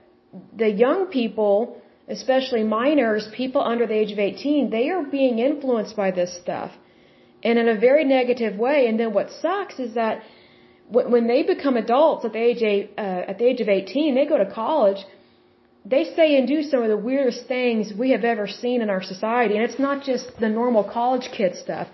[0.55, 5.97] the young people, especially minors, people under the age of 18, they are being influenced
[5.97, 6.71] by this stuff
[7.43, 8.87] and in a very negative way.
[8.87, 10.23] And then what sucks is that
[10.89, 14.27] when they become adults at the age of, uh, at the age of 18, they
[14.27, 15.05] go to college
[15.89, 19.03] they say and do some of the weirdest things we have ever seen in our
[19.03, 19.55] society.
[19.57, 21.87] And it's not just the normal college kid stuff.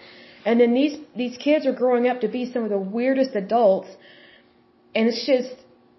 [0.46, 3.90] And then these, these kids are growing up to be some of the weirdest adults.
[4.94, 5.54] And it's just,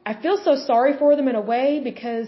[0.05, 2.27] I feel so sorry for them in a way because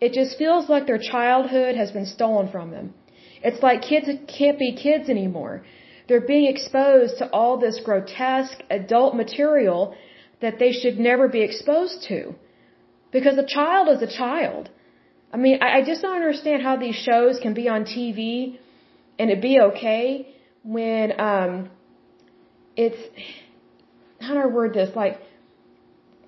[0.00, 2.94] it just feels like their childhood has been stolen from them.
[3.42, 5.64] It's like kids can't be kids anymore.
[6.08, 9.94] They're being exposed to all this grotesque adult material
[10.40, 12.34] that they should never be exposed to.
[13.10, 14.70] Because a child is a child.
[15.32, 18.58] I mean, I, I just don't understand how these shows can be on TV
[19.18, 21.70] and it be okay when um
[22.76, 22.98] it's
[24.20, 24.94] how do I word this?
[24.94, 25.20] Like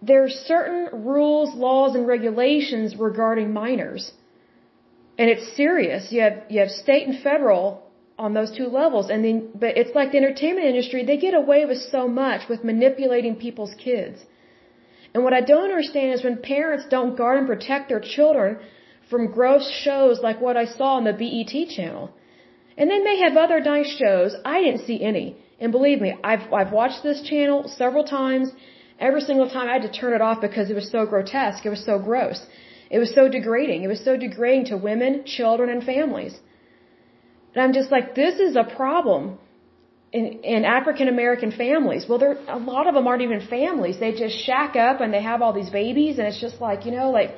[0.00, 4.12] there's certain rules, laws, and regulations regarding minors.
[5.18, 6.12] And it's serious.
[6.12, 7.82] You have you have state and federal
[8.18, 9.11] on those two levels.
[9.11, 12.62] And then but it's like the entertainment industry, they get away with so much with
[12.64, 14.24] manipulating people's kids.
[15.14, 18.58] And what I don't understand is when parents don't guard and protect their children
[19.11, 22.11] from gross shows like what I saw on the BET channel.
[22.76, 24.37] And they may have other nice shows.
[24.44, 25.37] I didn't see any.
[25.61, 28.52] And believe me, I've, I've watched this channel several times.
[28.98, 31.64] Every single time I had to turn it off because it was so grotesque.
[31.64, 32.40] It was so gross.
[32.90, 33.82] It was so degrading.
[33.82, 36.34] It was so degrading to women, children, and families.
[37.54, 39.38] And I'm just like, this is a problem
[40.12, 42.06] in, in African American families.
[42.08, 44.00] Well, there, a lot of them aren't even families.
[44.00, 46.92] They just shack up and they have all these babies and it's just like, you
[46.92, 47.30] know, like,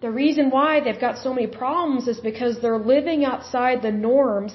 [0.00, 4.52] the reason why they've got so many problems is because they're living outside the norms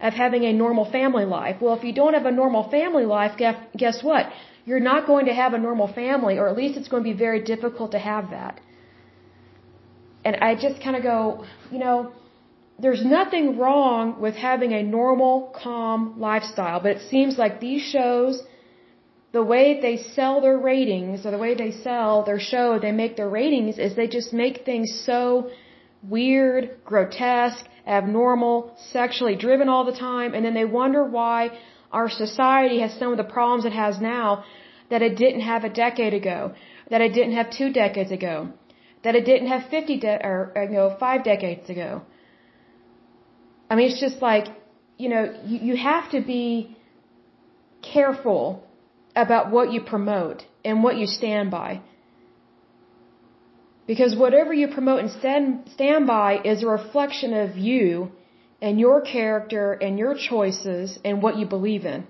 [0.00, 1.56] of having a normal family life.
[1.60, 3.32] Well, if you don't have a normal family life,
[3.76, 4.26] guess what?
[4.68, 7.18] You're not going to have a normal family, or at least it's going to be
[7.26, 8.60] very difficult to have that.
[10.26, 12.12] And I just kind of go, you know,
[12.78, 18.42] there's nothing wrong with having a normal, calm lifestyle, but it seems like these shows
[19.32, 23.16] the way they sell their ratings or the way they sell their show, they make
[23.16, 25.50] their ratings is they just make things so
[26.02, 31.50] weird, grotesque, abnormal, sexually driven all the time, and then they wonder why
[31.92, 34.44] our society has some of the problems it has now
[34.90, 36.54] that it didn't have a decade ago,
[36.90, 38.48] that it didn't have two decades ago,
[39.04, 42.02] that it didn't have 50 de- or uh, you know 5 decades ago.
[43.70, 44.46] I mean it's just like,
[44.96, 46.76] you know, you, you have to be
[47.82, 48.64] careful
[49.14, 51.80] about what you promote and what you stand by.
[53.86, 58.12] Because whatever you promote and stand, stand by is a reflection of you
[58.60, 62.06] and your character and your choices and what you believe in.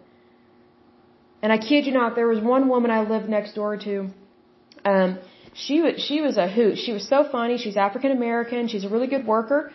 [1.43, 4.09] And I kid you not, there was one woman I lived next door to.
[4.85, 5.19] Um,
[5.55, 6.79] she was she was a hoot.
[6.79, 7.59] She was so funny.
[7.59, 8.69] She's African American.
[8.69, 9.73] She's a really good worker.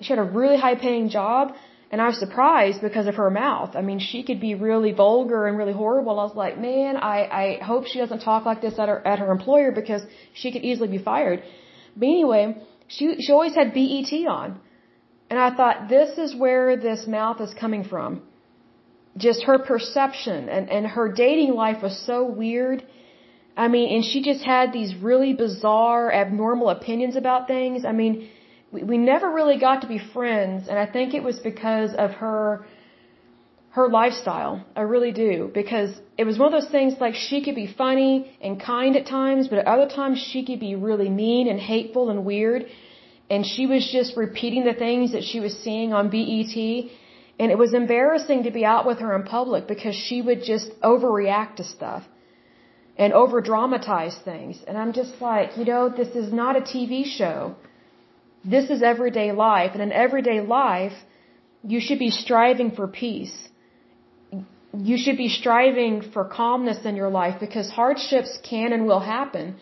[0.00, 1.54] She had a really high paying job.
[1.90, 3.76] And I was surprised because of her mouth.
[3.76, 6.18] I mean, she could be really vulgar and really horrible.
[6.18, 9.20] I was like, man, I, I hope she doesn't talk like this at her, at
[9.20, 11.44] her employer because she could easily be fired.
[11.96, 12.56] But anyway,
[12.88, 14.58] she, she always had BET on.
[15.30, 18.22] And I thought, this is where this mouth is coming from.
[19.16, 22.84] Just her perception and, and her dating life was so weird.
[23.56, 27.84] I mean, and she just had these really bizarre, abnormal opinions about things.
[27.84, 28.28] I mean,
[28.72, 32.10] we, we never really got to be friends, and I think it was because of
[32.22, 32.66] her
[33.70, 34.64] her lifestyle.
[34.76, 35.50] I really do.
[35.52, 39.06] Because it was one of those things like she could be funny and kind at
[39.06, 42.66] times, but at other times she could be really mean and hateful and weird.
[43.30, 46.56] And she was just repeating the things that she was seeing on BET.
[47.38, 50.68] And it was embarrassing to be out with her in public because she would just
[50.82, 52.04] overreact to stuff
[52.96, 54.62] and over dramatize things.
[54.66, 57.56] And I'm just like, you know, this is not a TV show.
[58.44, 59.70] This is everyday life.
[59.74, 60.92] And in everyday life,
[61.66, 63.36] you should be striving for peace.
[64.76, 69.56] You should be striving for calmness in your life because hardships can and will happen.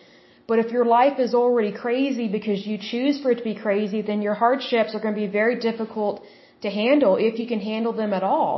[0.53, 4.01] But if your life is already crazy because you choose for it to be crazy,
[4.03, 6.23] then your hardships are going to be very difficult
[6.65, 8.57] to handle if you can handle them at all.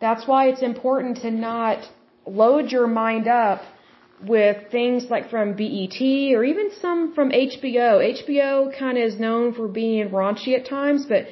[0.00, 1.78] That's why it's important to not
[2.26, 3.60] load your mind up
[4.20, 6.00] with things like from BET
[6.36, 7.90] or even some from HBO.
[8.14, 11.22] HBO kind of is known for being raunchy at times, but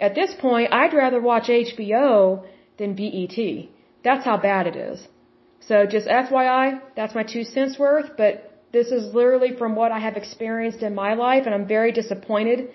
[0.00, 2.44] at this point, I'd rather watch HBO
[2.78, 3.36] than BET.
[4.04, 5.08] That's how bad it is.
[5.68, 9.98] So just FYI, that's my two cents worth, but this is literally from what I
[9.98, 12.68] have experienced in my life, and I'm very disappointed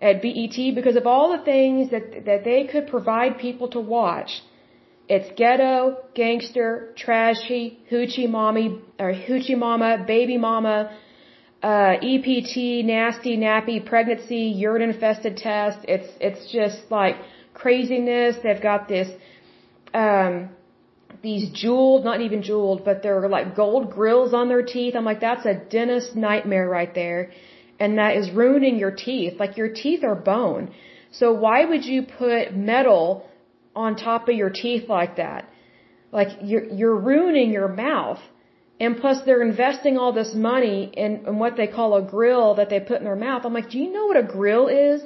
[0.00, 4.42] at BET because of all the things that, that they could provide people to watch
[5.06, 10.96] it's ghetto, gangster, trashy, hoochie mommy, or hoochie mama, baby mama,
[11.62, 15.78] uh, EPT, nasty, nappy, pregnancy, urine infested test.
[15.86, 17.16] It's, it's just like
[17.52, 18.36] craziness.
[18.42, 19.08] They've got this,
[19.92, 20.48] um,
[21.28, 24.94] these jeweled, not even jeweled, but they're like gold grills on their teeth.
[24.98, 27.20] I'm like, that's a dentist nightmare right there.
[27.82, 29.34] And that is ruining your teeth.
[29.42, 30.64] Like your teeth are bone.
[31.20, 33.06] So why would you put metal
[33.74, 35.48] on top of your teeth like that.
[36.12, 38.20] Like you're, you're ruining your mouth.
[38.80, 42.70] And plus they're investing all this money in, in what they call a grill that
[42.70, 43.42] they put in their mouth.
[43.44, 45.02] I'm like, do you know what a grill is?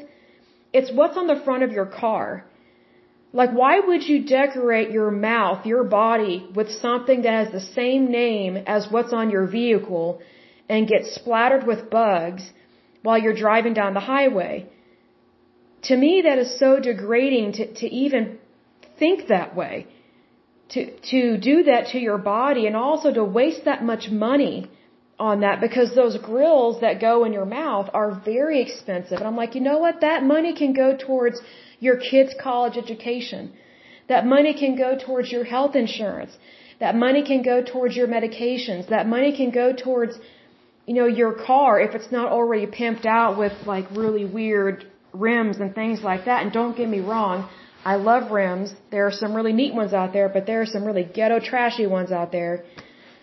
[0.72, 2.44] It's what's on the front of your car.
[3.32, 8.10] Like, why would you decorate your mouth, your body, with something that has the same
[8.10, 10.20] name as what's on your vehicle
[10.68, 12.50] and get splattered with bugs
[13.02, 14.66] while you're driving down the highway?
[15.84, 18.38] To me, that is so degrading to, to even
[18.98, 19.86] think that way.
[20.70, 24.70] To, to do that to your body and also to waste that much money
[25.18, 29.18] on that because those grills that go in your mouth are very expensive.
[29.18, 30.02] And I'm like, you know what?
[30.02, 31.40] That money can go towards
[31.80, 33.52] your kid's college education.
[34.08, 36.36] That money can go towards your health insurance.
[36.80, 38.88] That money can go towards your medications.
[38.88, 40.18] That money can go towards,
[40.86, 45.58] you know, your car if it's not already pimped out with like really weird rims
[45.58, 46.42] and things like that.
[46.42, 47.48] And don't get me wrong,
[47.84, 48.74] I love rims.
[48.90, 51.86] There are some really neat ones out there, but there are some really ghetto trashy
[51.86, 52.64] ones out there.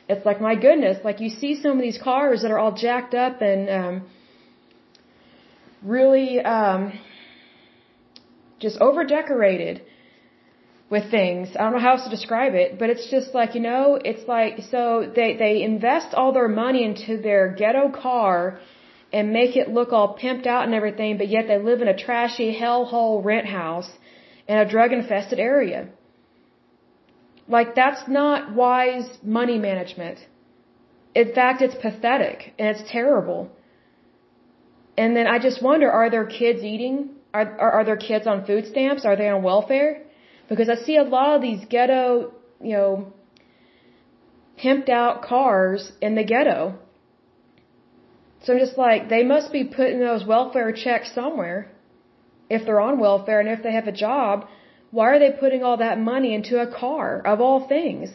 [0.07, 3.15] It's like my goodness, like you see some of these cars that are all jacked
[3.15, 3.95] up and um
[5.83, 6.93] really um
[8.59, 9.81] just over decorated
[10.89, 11.49] with things.
[11.55, 14.27] I don't know how else to describe it, but it's just like, you know, it's
[14.27, 18.59] like so they they invest all their money into their ghetto car
[19.11, 21.97] and make it look all pimped out and everything, but yet they live in a
[21.97, 23.89] trashy hellhole rent house
[24.47, 25.87] in a drug infested area.
[27.47, 30.19] Like that's not wise money management.
[31.13, 33.49] In fact, it's pathetic and it's terrible.
[34.97, 37.14] And then I just wonder, are their kids eating?
[37.35, 39.03] Are, are, are their kids on food stamps?
[39.09, 39.91] Are they on welfare?
[40.47, 42.31] Because I see a lot of these ghetto,
[42.61, 43.13] you know,
[44.61, 46.59] pimped out cars in the ghetto.
[48.43, 51.71] So I'm just like, they must be putting those welfare checks somewhere
[52.49, 54.47] if they're on welfare and if they have a job,
[54.91, 58.11] why are they putting all that money into a car of all things?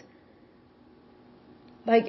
[1.84, 2.06] Like,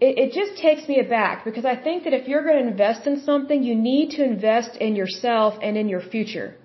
[0.00, 3.06] it, it just takes me aback because I think that if you're going to invest
[3.06, 6.56] in something, you need to invest in yourself and in your future.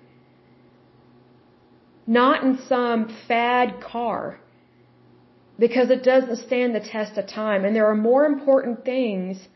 [2.06, 4.38] Not in some fad car.
[5.58, 7.64] Because it doesn't stand the test of time.
[7.64, 9.48] And there are more important things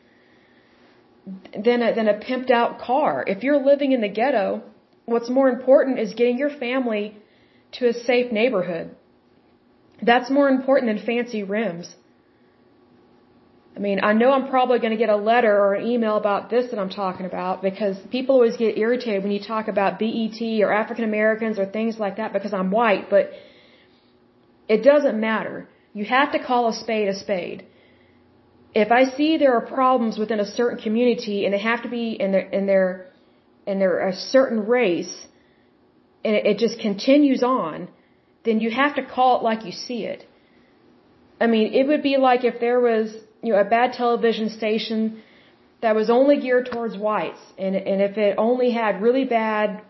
[1.53, 3.25] than a, than a pimped out car.
[3.27, 4.63] If you're living in the ghetto,
[5.07, 7.17] what's more important is getting your family
[7.73, 8.95] to a safe neighborhood.
[10.01, 11.95] That's more important than fancy rims.
[13.77, 16.49] I mean, I know I'm probably going to get a letter or an email about
[16.49, 20.41] this that I'm talking about because people always get irritated when you talk about BET
[20.63, 23.31] or African Americans or things like that because I'm white, but
[24.67, 25.69] it doesn't matter.
[25.93, 27.67] You have to call a spade a spade
[28.83, 32.07] if I see there are problems within a certain community and they have to be
[32.25, 32.89] in their in their
[33.67, 35.15] in their a certain race
[36.27, 37.89] and it, it just continues on,
[38.45, 40.27] then you have to call it like you see it.
[41.41, 45.23] I mean, it would be like if there was, you know, a bad television station
[45.83, 49.83] that was only geared towards whites and and if it only had really bad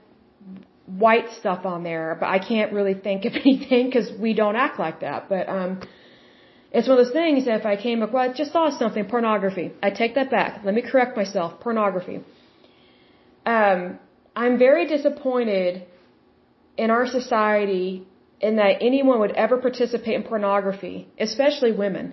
[0.87, 4.79] white stuff on there, but I can't really think of anything cuz we don't act
[4.79, 5.29] like that.
[5.29, 5.81] But um
[6.77, 9.73] it's one of those things if I came across, just saw something, pornography.
[9.83, 10.61] I take that back.
[10.65, 11.61] Let me correct myself.
[11.61, 12.21] Pornography.
[13.47, 13.99] Um,
[14.35, 15.87] I'm very disappointed
[16.77, 18.07] in our society
[18.41, 22.13] in that anyone would ever participate in pornography, especially women.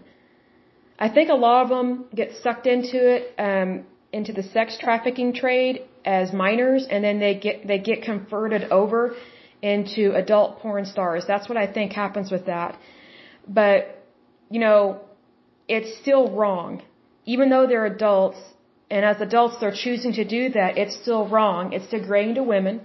[0.98, 5.34] I think a lot of them get sucked into it, um, into the sex trafficking
[5.34, 9.16] trade as minors, and then they get they get converted over
[9.62, 11.24] into adult porn stars.
[11.28, 12.78] That's what I think happens with that.
[13.48, 14.06] But
[14.50, 15.02] you know,
[15.68, 16.84] it's still wrong,
[17.26, 18.38] even though they're adults.
[18.92, 20.78] And as adults, they're choosing to do that.
[20.78, 21.74] It's still wrong.
[21.74, 22.82] It's degrading to women.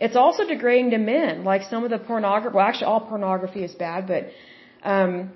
[0.00, 1.44] It's also degrading to men.
[1.44, 4.30] Like some of the pornography, well, actually all pornography is bad, but,
[4.82, 5.32] um,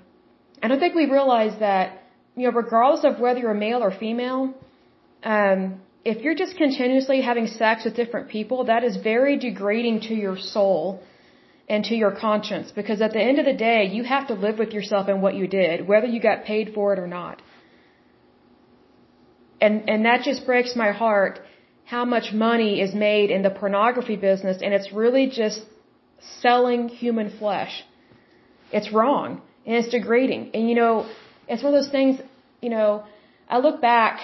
[0.63, 2.03] I don't think we realize that,
[2.37, 4.53] you know, regardless of whether you're a male or female,
[5.21, 10.13] um, if you're just continuously having sex with different people, that is very degrading to
[10.13, 11.03] your soul
[11.67, 14.57] and to your conscience because at the end of the day, you have to live
[14.57, 17.41] with yourself and what you did, whether you got paid for it or not.
[19.59, 21.39] And, and that just breaks my heart
[21.83, 25.61] how much money is made in the pornography business and it's really just
[26.41, 27.83] selling human flesh.
[28.71, 30.51] It's wrong and it's degrading.
[30.53, 31.09] And you know,
[31.47, 32.19] it's one of those things,
[32.61, 33.03] you know,
[33.49, 34.19] I look back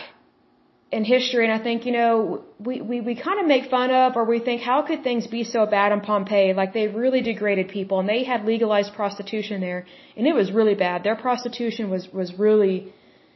[0.91, 4.15] in history and I think, you know, we, we, we kind of make fun of
[4.15, 6.53] or we think, how could things be so bad in Pompeii?
[6.53, 9.85] Like they really degraded people and they had legalized prostitution there
[10.17, 11.03] and it was really bad.
[11.03, 12.91] Their prostitution was, was really,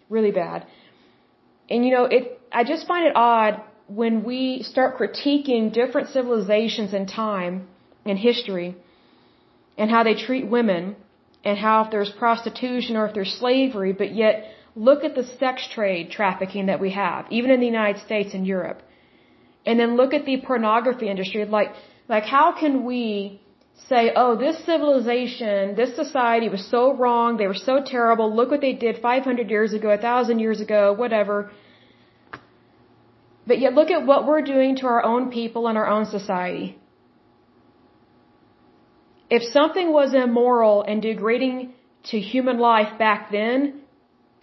[0.10, 0.66] really bad.
[1.70, 6.94] And you know, it, I just find it odd when we start critiquing different civilizations
[6.94, 7.68] in time
[8.04, 8.76] in history
[9.78, 10.96] and how they treat women
[11.44, 15.68] and how if there's prostitution or if there's slavery, but yet look at the sex
[15.74, 18.82] trade trafficking that we have, even in the United States and Europe.
[19.66, 21.46] And then look at the pornography industry.
[21.46, 21.74] Like,
[22.08, 23.42] like how can we
[23.90, 28.62] say, oh, this civilization, this society was so wrong, they were so terrible, look what
[28.62, 31.52] they did 500 years ago, 1,000 years ago, whatever.
[33.46, 36.78] But yet look at what we're doing to our own people and our own society.
[39.38, 41.74] If something was immoral and degrading
[42.12, 43.60] to human life back then,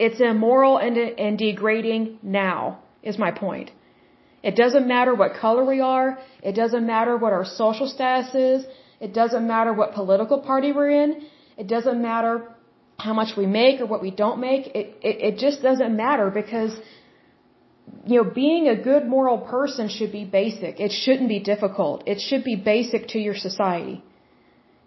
[0.05, 2.80] it's immoral and, and degrading now,
[3.11, 3.70] is my point.
[4.43, 6.18] It doesn't matter what color we are.
[6.43, 8.66] It doesn't matter what our social status is.
[9.07, 11.11] It doesn't matter what political party we're in.
[11.57, 12.32] It doesn't matter
[12.99, 14.66] how much we make or what we don't make.
[14.80, 16.72] It, it, it just doesn't matter because
[18.07, 20.80] you know, being a good moral person should be basic.
[20.80, 22.03] It shouldn't be difficult.
[22.07, 24.03] It should be basic to your society.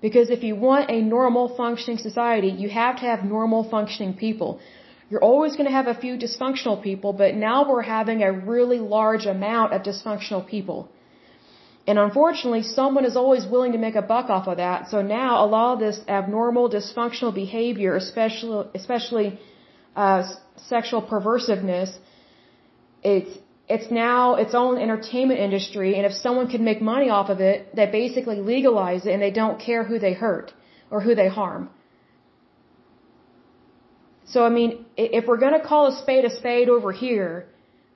[0.06, 4.49] Because if you want a normal functioning society, you have to have normal functioning people.
[5.10, 8.80] You're always going to have a few dysfunctional people, but now we're having a really
[8.97, 10.80] large amount of dysfunctional people.
[11.88, 14.89] And unfortunately, someone is always willing to make a buck off of that.
[14.91, 19.28] So now a lot of this abnormal, dysfunctional behavior, especially, especially
[19.95, 20.22] uh,
[20.74, 21.91] sexual perversiveness,
[23.04, 23.34] it's
[23.76, 27.76] it's now its own entertainment industry, and if someone can make money off of it,
[27.78, 30.47] they basically legalize it, and they don't care who they hurt
[30.91, 31.63] or who they harm.
[34.34, 37.32] So I mean, if we're going to call a spade a spade over here,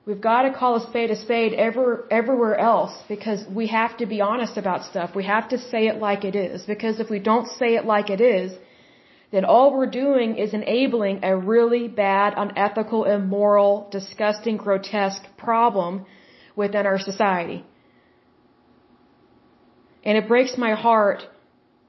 [0.06, 4.06] we've got to call a spade a spade ever, everywhere else because we have to
[4.14, 5.08] be honest about stuff.
[5.20, 8.08] We have to say it like it is because if we don't say it like
[8.16, 8.52] it is,
[9.30, 16.06] then all we're doing is enabling a really bad, unethical, immoral, disgusting, grotesque problem
[16.56, 17.64] within our society.
[20.02, 21.24] And it breaks my heart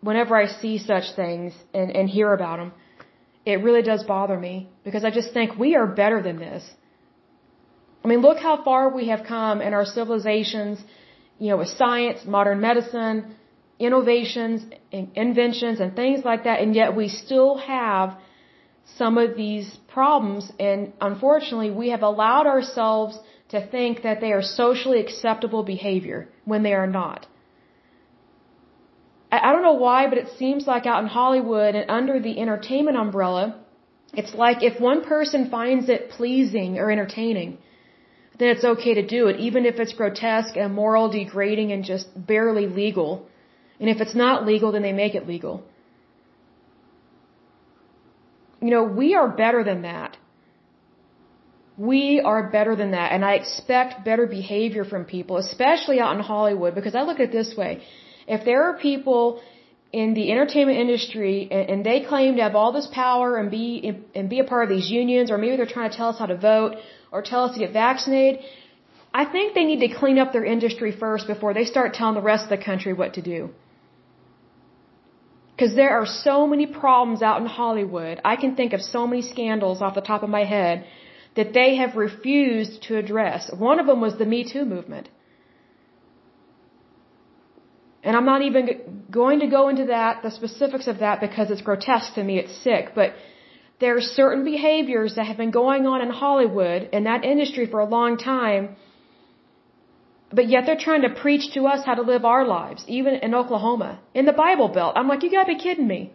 [0.01, 2.73] whenever I see such things and, and hear about them.
[3.45, 6.63] It really does bother me because I just think we are better than this.
[8.03, 10.79] I mean, look how far we have come in our civilizations,
[11.37, 13.35] you know, with science, modern medicine,
[13.80, 18.17] innovations, inventions, and things like that, and yet we still have
[18.97, 23.17] some of these problems, and unfortunately, we have allowed ourselves
[23.49, 27.25] to think that they are socially acceptable behavior when they are not.
[29.32, 32.97] I don't know why, but it seems like out in Hollywood and under the entertainment
[32.97, 33.59] umbrella,
[34.13, 37.59] it's like if one person finds it pleasing or entertaining,
[38.39, 42.65] then it's okay to do it, even if it's grotesque, immoral, degrading, and just barely
[42.65, 43.28] legal.
[43.80, 45.63] And if it's not legal, then they make it legal.
[48.61, 50.17] You know, we are better than that.
[51.77, 53.13] We are better than that.
[53.13, 57.30] And I expect better behavior from people, especially out in Hollywood, because I look at
[57.30, 57.84] it this way.
[58.27, 59.41] If there are people
[59.93, 63.69] in the entertainment industry and, they claim to have all this power and be,
[64.13, 66.27] and be a part of these unions, or maybe they're trying to tell us how
[66.27, 66.75] to vote
[67.11, 68.41] or tell us to get vaccinated,
[69.13, 72.21] I think they need to clean up their industry first before they start telling the
[72.21, 73.49] rest of the country what to do.
[75.60, 78.22] Because there are so many problems out in Hollywood.
[78.24, 80.86] I can think of so many scandals off the top of my head
[81.36, 83.51] that they have refused to address.
[83.70, 85.10] One of them was the Me Too movement.
[88.05, 91.62] And I'm not even going to go into that, the specifics of that, because it's
[91.62, 93.10] grotesque to me, it's sick, but
[93.82, 97.82] there are certain behaviors that have been going on in Hollywood, in that industry for
[97.82, 98.78] a long time,
[100.32, 103.34] but yet they're trying to preach to us how to live our lives, even in
[103.34, 104.93] Oklahoma, in the Bible Belt.
[104.95, 106.11] I'm like, you gotta be kidding me.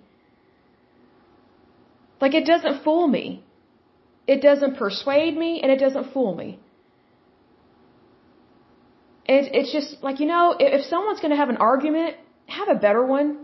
[2.20, 3.42] Like, it doesn't fool me.
[4.26, 6.58] It doesn't persuade me, and it doesn't fool me.
[9.26, 13.04] It, it's just like, you know, if someone's gonna have an argument, have a better
[13.04, 13.38] one.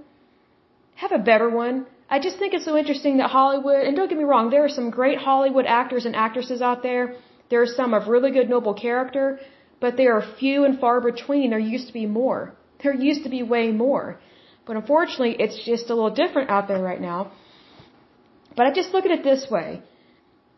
[0.94, 1.86] Have a better one.
[2.08, 4.74] I just think it's so interesting that Hollywood, and don't get me wrong, there are
[4.80, 7.16] some great Hollywood actors and actresses out there.
[7.50, 9.40] There are some of really good, noble character
[9.80, 11.50] but they are few and far between.
[11.50, 12.54] There used to be more.
[12.82, 14.20] There used to be way more.
[14.66, 17.32] But unfortunately, it's just a little different out there right now.
[18.56, 19.82] But I just look at it this way.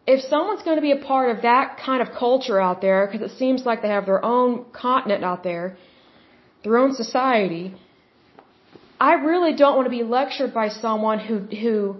[0.06, 3.22] If someone's going to be a part of that kind of culture out there, because
[3.30, 5.76] it seems like they have their own continent out there,
[6.64, 7.74] their own society,
[9.00, 11.96] I really don't want to be lectured by someone who, who,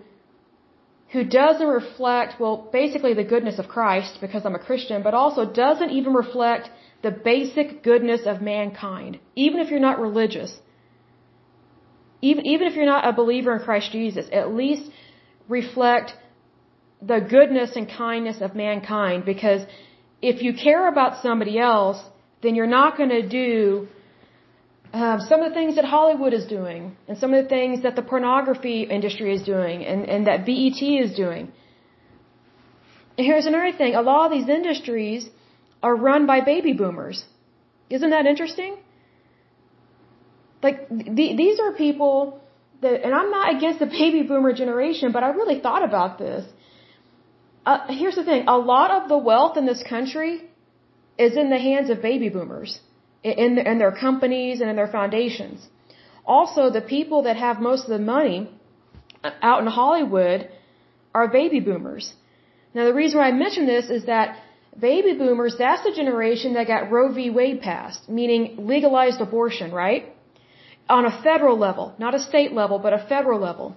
[1.12, 5.44] who doesn't reflect, well, basically the goodness of Christ, because I'm a Christian, but also
[5.64, 6.70] doesn't even reflect
[7.02, 10.52] the basic goodness of mankind, even if you're not religious,
[12.20, 14.84] even, even if you're not a believer in Christ Jesus, at least
[15.48, 16.14] reflect
[17.00, 19.62] the goodness and kindness of mankind because
[20.20, 22.00] if you care about somebody else,
[22.42, 23.88] then you're not going to do
[24.92, 27.96] uh, some of the things that Hollywood is doing and some of the things that
[27.96, 31.50] the pornography industry is doing and, and that BET is doing.
[33.16, 33.94] And here's another thing.
[33.94, 35.28] A lot of these industries
[35.82, 37.24] are run by baby boomers.
[37.90, 38.76] Isn't that interesting?
[40.62, 42.40] Like, the, these are people
[42.82, 46.44] that, and I'm not against the baby boomer generation, but I really thought about this.
[47.66, 48.44] Uh, here's the thing.
[48.46, 50.32] A lot of the wealth in this country
[51.18, 52.80] is in the hands of baby boomers,
[53.22, 55.66] in, in their companies and in their foundations.
[56.24, 58.50] Also, the people that have most of the money
[59.42, 60.48] out in Hollywood
[61.14, 62.14] are baby boomers.
[62.74, 64.38] Now, the reason why I mention this is that
[64.78, 67.28] Baby boomers, that's the generation that got Roe v.
[67.28, 70.06] Wade passed, meaning legalized abortion, right?
[70.88, 73.76] On a federal level, not a state level, but a federal level.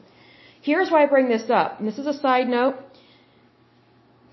[0.61, 2.75] Here's why I bring this up, and this is a side note.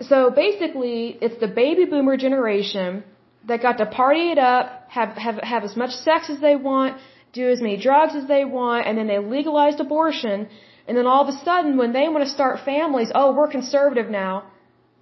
[0.01, 3.05] So basically, it's the baby boomer generation
[3.49, 6.99] that got to party it up, have, have, have as much sex as they want,
[7.33, 10.49] do as many drugs as they want, and then they legalized abortion,
[10.87, 14.09] and then all of a sudden, when they want to start families, oh, we're conservative
[14.09, 14.45] now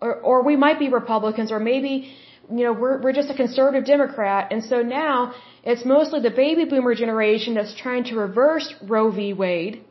[0.01, 2.12] or, or we might be Republicans, or maybe,
[2.51, 4.53] you know, we're, we're just a conservative Democrat.
[4.53, 9.32] And so now it's mostly the baby boomer generation that's trying to reverse Roe v.
[9.32, 9.84] Wade.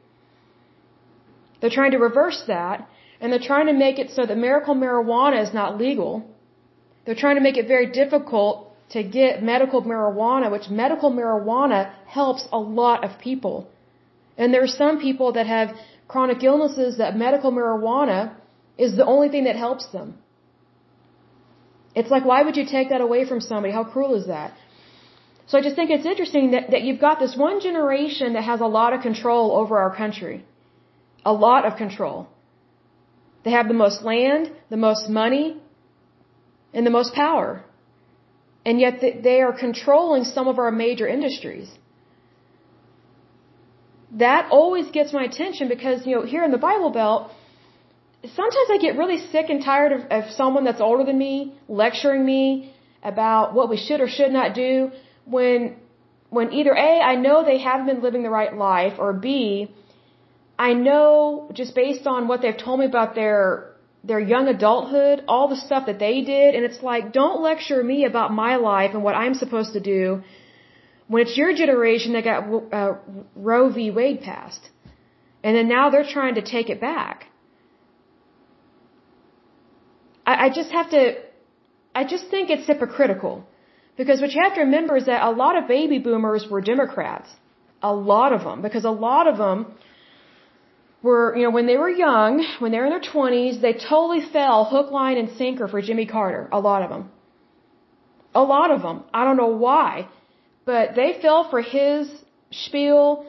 [1.60, 2.88] They're trying to reverse that,
[3.20, 6.26] and they're trying to make it so that medical marijuana is not legal.
[7.06, 12.48] They're trying to make it very difficult to get medical marijuana, which medical marijuana helps
[12.52, 13.68] a lot of people.
[14.38, 15.76] And there are some people that have
[16.08, 18.34] chronic illnesses that medical marijuana
[18.86, 20.10] is the only thing that helps them.
[22.00, 23.74] It's like, why would you take that away from somebody?
[23.80, 24.54] How cruel is that?
[25.48, 28.62] So I just think it's interesting that, that you've got this one generation that has
[28.62, 30.38] a lot of control over our country.
[31.26, 32.28] A lot of control.
[33.44, 35.48] They have the most land, the most money,
[36.74, 37.64] and the most power.
[38.66, 41.70] And yet they are controlling some of our major industries.
[44.26, 47.32] That always gets my attention because, you know, here in the Bible Belt,
[48.24, 52.26] sometimes I get really sick and tired of, of someone that's older than me lecturing
[52.26, 54.92] me about what we should or should not do
[55.26, 55.78] when
[56.30, 59.72] when either A, I know they haven't been living the right life, or B,
[60.60, 63.70] I know just based on what they've told me about their
[64.04, 68.06] their young adulthood, all the stuff that they did, and it's like, don't lecture me
[68.06, 70.22] about my life and what I'm supposed to do
[71.08, 72.42] when it's your generation that got
[72.72, 72.94] uh,
[73.36, 73.92] Roe v.
[73.92, 74.70] Wade passed.
[75.44, 77.29] And then now they're trying to take it back.
[80.30, 81.02] I, I just have to,
[82.00, 83.36] I just think it's hypocritical.
[84.00, 87.30] Because what you have to remember is that a lot of baby boomers were Democrats.
[87.92, 88.62] A lot of them.
[88.68, 89.58] Because a lot of them
[91.08, 94.24] were, you know, when they were young, when they were in their 20s, they totally
[94.36, 96.44] fell hook, line, and sinker for Jimmy Carter.
[96.60, 97.04] A lot of them.
[98.44, 99.04] A lot of them.
[99.20, 100.08] I don't know why.
[100.72, 102.08] But they fell for his
[102.64, 103.26] spiel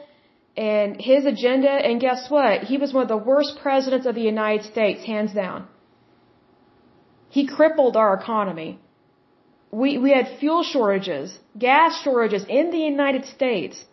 [0.55, 2.55] and his agenda, and guess what?
[2.71, 5.67] He was one of the worst presidents of the United States, hands down.
[7.37, 8.71] He crippled our economy.
[9.81, 13.85] We, we had fuel shortages, gas shortages in the United States.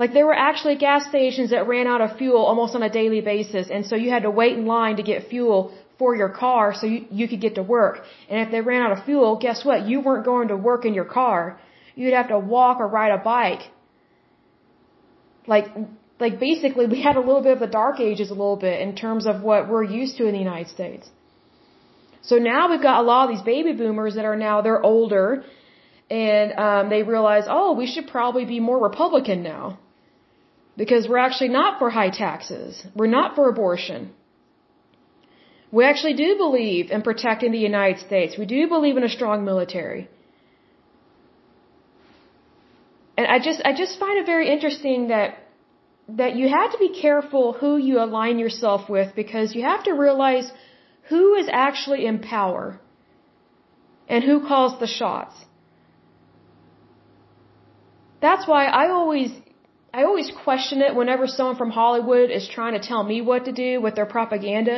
[0.00, 3.22] Like there were actually gas stations that ran out of fuel almost on a daily
[3.22, 6.74] basis, and so you had to wait in line to get fuel for your car
[6.74, 8.02] so you, you could get to work.
[8.30, 9.88] And if they ran out of fuel, guess what?
[9.88, 11.58] You weren't going to work in your car.
[11.96, 13.62] You'd have to walk or ride a bike
[15.46, 15.68] Like,
[16.20, 18.96] like basically we had a little bit of the dark ages a little bit in
[18.96, 21.08] terms of what we're used to in the United States.
[22.30, 25.44] So now we've got a lot of these baby boomers that are now, they're older
[26.10, 29.78] and um, they realize, oh, we should probably be more Republican now.
[30.76, 32.86] Because we're actually not for high taxes.
[32.94, 34.12] We're not for abortion.
[35.70, 38.36] We actually do believe in protecting the United States.
[38.38, 40.08] We do believe in a strong military.
[43.16, 45.38] And I just I just find it very interesting that
[46.08, 49.92] that you have to be careful who you align yourself with because you have to
[49.92, 50.52] realize
[51.08, 52.80] who is actually in power
[54.08, 55.34] and who calls the shots.
[58.20, 59.30] That's why I always
[59.98, 63.52] I always question it whenever someone from Hollywood is trying to tell me what to
[63.52, 64.76] do with their propaganda.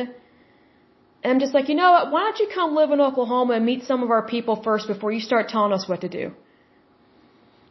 [1.21, 2.11] And I'm just like, you know what?
[2.11, 5.11] Why don't you come live in Oklahoma and meet some of our people first before
[5.11, 6.31] you start telling us what to do?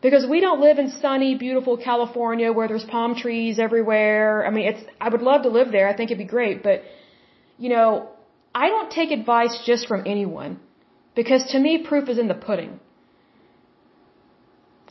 [0.03, 4.47] Because we don't live in sunny, beautiful California where there's palm trees everywhere.
[4.47, 5.89] I mean, it's, I would love to live there.
[5.89, 6.63] I think it'd be great.
[6.63, 6.83] But,
[7.57, 8.11] you know,
[8.65, 10.53] I don't take advice just from anyone.
[11.19, 12.73] Because to me, proof is in the pudding.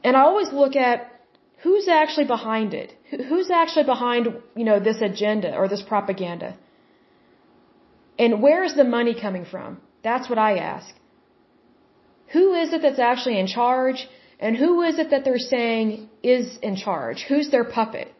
[0.04, 0.98] And I always look at
[1.64, 2.90] who's actually behind it.
[3.30, 4.28] Who's actually behind,
[4.60, 6.50] you know, this agenda or this propaganda?
[8.24, 9.70] And where is the money coming from?
[10.10, 10.92] That's what I ask.
[12.36, 14.00] Who is it that's actually in charge?
[14.40, 17.26] And who is it that they're saying is in charge?
[17.30, 18.14] Who's their puppet?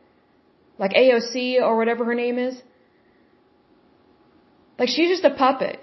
[0.84, 2.56] Like AOC or whatever her name is?
[4.80, 5.80] Like she's just a puppet.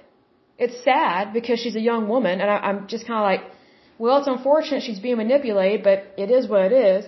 [0.58, 3.52] It's sad because she's a young woman and I, am just kind of like,
[3.98, 7.04] well, it's unfortunate she's being manipulated, but it is what it is.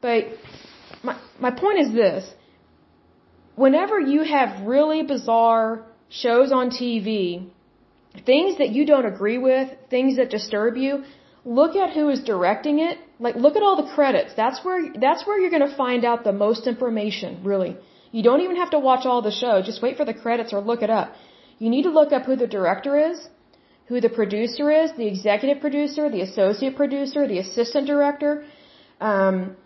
[0.00, 0.24] But
[1.02, 2.22] my, my point is this.
[3.56, 7.48] Whenever you have really bizarre shows on TV,
[8.24, 11.04] things that you don't agree with, things that disturb you,
[11.44, 12.98] look at who is directing it.
[13.18, 14.32] Like look at all the credits.
[14.34, 17.76] That's where that's where you're going to find out the most information, really.
[18.12, 19.62] You don't even have to watch all the show.
[19.62, 21.14] Just wait for the credits or look it up.
[21.58, 23.28] You need to look up who the director is,
[23.86, 28.44] who the producer is, the executive producer, the associate producer, the assistant director.
[29.00, 29.56] Um,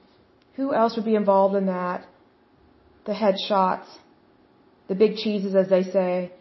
[0.57, 2.07] who else would be involved in that?
[3.07, 3.87] The headshots,
[4.89, 6.33] the big cheeses, as they say.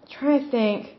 [0.00, 0.96] I'm trying to think.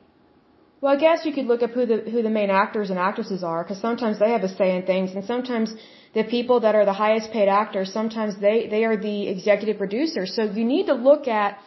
[0.81, 3.43] Well, I guess you could look up who the who the main actors and actresses
[3.43, 5.73] are, because sometimes they have a say in things, and sometimes
[6.13, 10.35] the people that are the highest paid actors, sometimes they they are the executive producers.
[10.35, 11.59] So you need to look at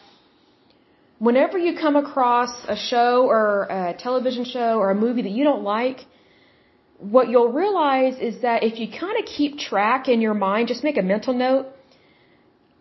[1.19, 5.45] whenever you come across a show or a television show or a movie that you
[5.45, 6.07] don't like.
[6.99, 10.83] What you'll realize is that if you kind of keep track in your mind, just
[10.83, 11.67] make a mental note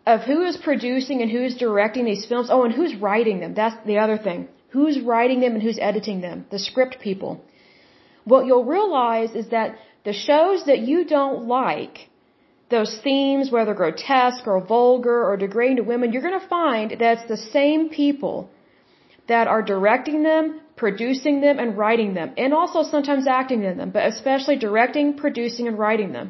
[0.06, 2.48] of who is producing and who's directing these films.
[2.50, 3.52] Oh, and who's writing them.
[3.54, 4.48] That's the other thing.
[4.70, 6.46] Who's writing them and who's editing them?
[6.50, 7.44] The script people.
[8.24, 9.76] What you'll realize is that
[10.06, 11.96] the shows that you don't like,
[12.70, 17.12] those themes, whether grotesque or vulgar or degrading to women, you're going to find that
[17.14, 18.48] it's the same people
[19.28, 23.90] that are directing them, producing them, and writing them, and also sometimes acting in them,
[23.90, 26.28] but especially directing, producing, and writing them.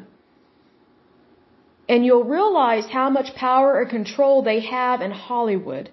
[1.87, 5.91] And you'll realize how much power and control they have in Hollywood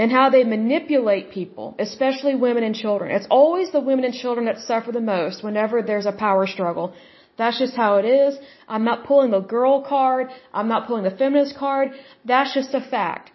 [0.00, 3.08] and how they manipulate people, especially women and children.
[3.16, 6.86] It's always the women and children that suffer the most whenever there's a power struggle.
[7.40, 8.38] That's just how it is.
[8.74, 10.28] I'm not pulling the girl card.
[10.58, 11.88] I'm not pulling the feminist card.
[12.24, 13.32] That's just a fact.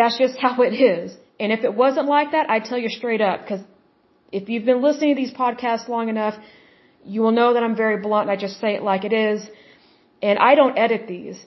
[0.00, 1.16] That's just how it is.
[1.40, 3.62] And if it wasn't like that, I'd tell you straight up, because
[4.30, 6.36] if you've been listening to these podcasts long enough,
[7.04, 9.40] you will know that I'm very blunt and I just say it like it is.
[10.22, 11.44] And I don't edit these.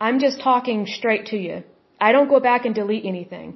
[0.00, 1.62] I'm just talking straight to you.
[2.06, 3.48] I don't go back and delete anything.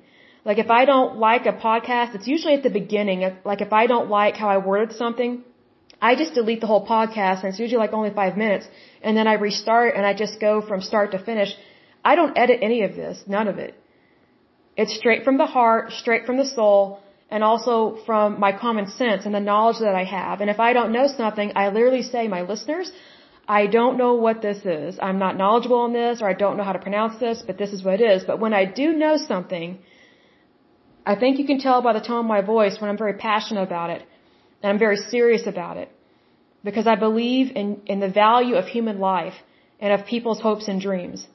[0.49, 3.19] Like if I don't like a podcast, it's usually at the beginning.
[3.51, 5.33] Like if I don't like how I worded something,
[6.09, 8.67] I just delete the whole podcast and it's usually like only five minutes.
[9.03, 11.51] And then I restart and I just go from start to finish.
[12.11, 13.23] I don't edit any of this.
[13.37, 13.75] None of it.
[14.81, 16.81] It's straight from the heart, straight from the soul,
[17.31, 20.41] and also from my common sense and the knowledge that I have.
[20.41, 22.93] And if I don't know something, I literally say, my listeners,
[23.49, 24.99] I don't know what this is.
[25.01, 27.73] I'm not knowledgeable on this or I don't know how to pronounce this, but this
[27.73, 28.25] is what it is.
[28.25, 29.79] But when I do know something,
[31.07, 33.63] I think you can tell by the tone of my voice when I'm very passionate
[33.63, 34.03] about it
[34.63, 35.91] and I'm very serious about it
[36.63, 39.39] because I believe in, in the value of human life
[39.81, 41.27] and of people's hopes and dreams.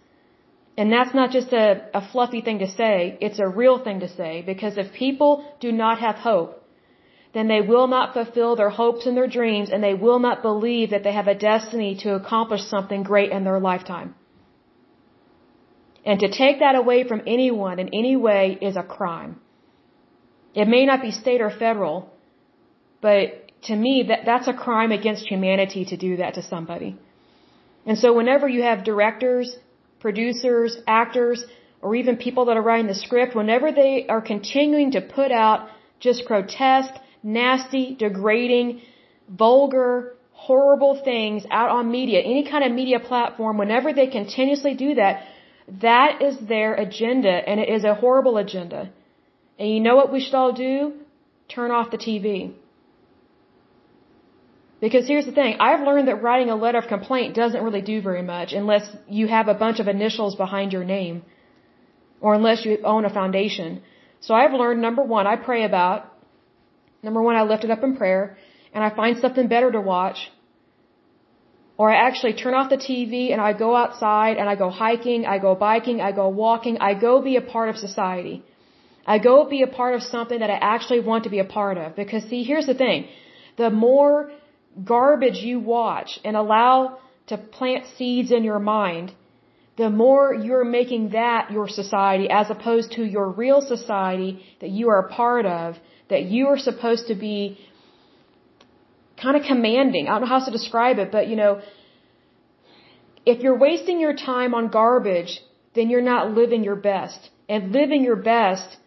[0.78, 4.08] And that's not just a, a fluffy thing to say, it's a real thing to
[4.08, 6.63] say because if people do not have hope,
[7.34, 10.92] then they will not fulfill their hopes and their dreams and they will not believe
[10.92, 14.14] that they have a destiny to accomplish something great in their lifetime.
[16.06, 19.40] And to take that away from anyone in any way is a crime.
[20.54, 22.12] It may not be state or federal,
[23.02, 23.24] but
[23.64, 26.98] to me that, that's a crime against humanity to do that to somebody.
[27.86, 29.58] And so whenever you have directors,
[30.00, 31.44] producers, actors,
[31.82, 35.70] or even people that are writing the script, whenever they are continuing to put out
[36.00, 38.82] just grotesque, nasty, degrading,
[39.30, 44.96] vulgar, horrible things out on media, any kind of media platform, whenever they continuously do
[44.96, 45.24] that,
[45.82, 48.92] that is their agenda and it is a horrible agenda.
[49.58, 50.94] And you know what we should all do?
[51.48, 52.54] Turn off the TV.
[54.82, 58.02] Because here's the thing, I've learned that writing a letter of complaint doesn't really do
[58.02, 61.24] very much unless you have a bunch of initials behind your name.
[62.20, 63.82] Or unless you own a foundation.
[64.20, 66.13] So I've learned number one, I pray about.
[67.04, 68.38] Number one, I lift it up in prayer.
[68.74, 70.20] And I find something better to watch.
[71.78, 75.26] Or I actually turn off the TV and I go outside and I go hiking,
[75.26, 78.44] I go biking, I go walking, I go be a part of society.
[79.06, 81.78] I go be a part of something that I actually want to be a part
[81.78, 81.96] of.
[81.96, 83.08] Because see, here's the thing.
[83.58, 84.32] The more
[84.84, 89.14] garbage you watch and allow to plant seeds in your mind,
[89.78, 94.90] the more you're making that your society as opposed to your real society that you
[94.90, 95.76] are a part of,
[96.14, 97.38] that you are supposed to be
[99.24, 100.04] kind of commanding.
[100.08, 101.54] I don't know how to describe it, but you know,
[103.26, 105.34] if you're wasting your time on garbage,
[105.76, 107.30] then you're not living your best.
[107.54, 108.78] And living your best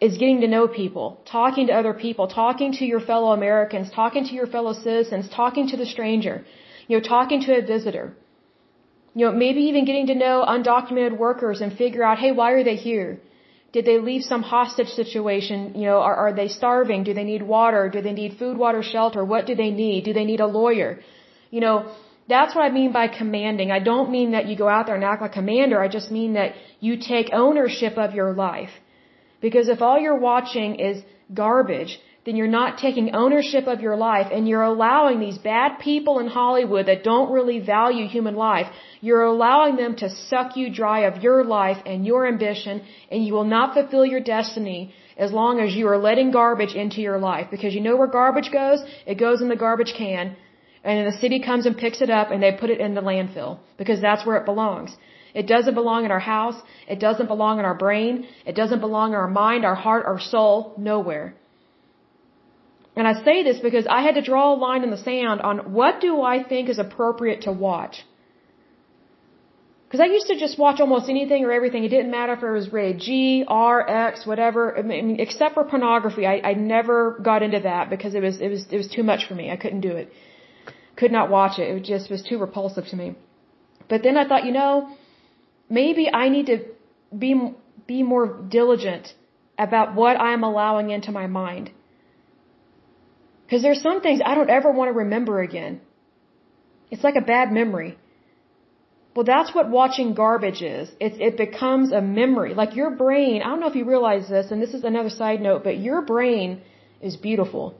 [0.00, 4.24] is getting to know people, talking to other people, talking to your fellow Americans, talking
[4.28, 6.36] to your fellow citizens, talking to the stranger,
[6.86, 8.06] you know, talking to a visitor.
[9.14, 12.64] You know, maybe even getting to know undocumented workers and figure out, hey, why are
[12.68, 13.18] they here?
[13.72, 15.74] Did they leave some hostage situation?
[15.74, 17.04] You know, are, are they starving?
[17.04, 17.88] Do they need water?
[17.88, 19.24] Do they need food, water, shelter?
[19.24, 20.04] What do they need?
[20.04, 21.00] Do they need a lawyer?
[21.50, 21.92] You know,
[22.28, 23.70] that's what I mean by commanding.
[23.70, 25.80] I don't mean that you go out there and act like a commander.
[25.80, 28.70] I just mean that you take ownership of your life.
[29.40, 31.02] Because if all you're watching is
[31.32, 36.18] garbage, then you're not taking ownership of your life and you're allowing these bad people
[36.18, 38.66] in Hollywood that don't really value human life,
[39.00, 43.32] you're allowing them to suck you dry of your life and your ambition and you
[43.32, 47.46] will not fulfill your destiny as long as you are letting garbage into your life.
[47.50, 48.80] Because you know where garbage goes?
[49.06, 50.36] It goes in the garbage can
[50.82, 53.00] and then the city comes and picks it up and they put it in the
[53.00, 54.90] landfill because that's where it belongs.
[55.32, 56.58] It doesn't belong in our house.
[56.88, 58.26] It doesn't belong in our brain.
[58.46, 60.74] It doesn't belong in our mind, our heart, our soul.
[60.76, 61.34] Nowhere.
[62.96, 65.58] And I say this because I had to draw a line in the sand on
[65.78, 67.96] what do I think is appropriate to watch.
[69.86, 71.84] Because I used to just watch almost anything or everything.
[71.84, 74.76] It didn't matter if it was rated G, R, X, whatever.
[74.76, 78.48] I mean, except for pornography, I, I never got into that because it was it
[78.48, 79.50] was it was too much for me.
[79.50, 80.10] I couldn't do it.
[80.96, 81.68] Could not watch it.
[81.76, 83.14] It just was too repulsive to me.
[83.88, 84.96] But then I thought, you know,
[85.68, 86.58] maybe I need to
[87.16, 87.32] be
[87.86, 88.26] be more
[88.58, 89.14] diligent
[89.56, 91.70] about what I'm allowing into my mind.
[93.46, 95.80] Because there's some things I don't ever want to remember again.
[96.90, 97.96] It's like a bad memory.
[99.14, 100.90] Well, that's what watching garbage is.
[101.00, 102.54] It, it becomes a memory.
[102.54, 105.40] Like your brain, I don't know if you realize this, and this is another side
[105.40, 106.60] note, but your brain
[107.00, 107.74] is beautiful.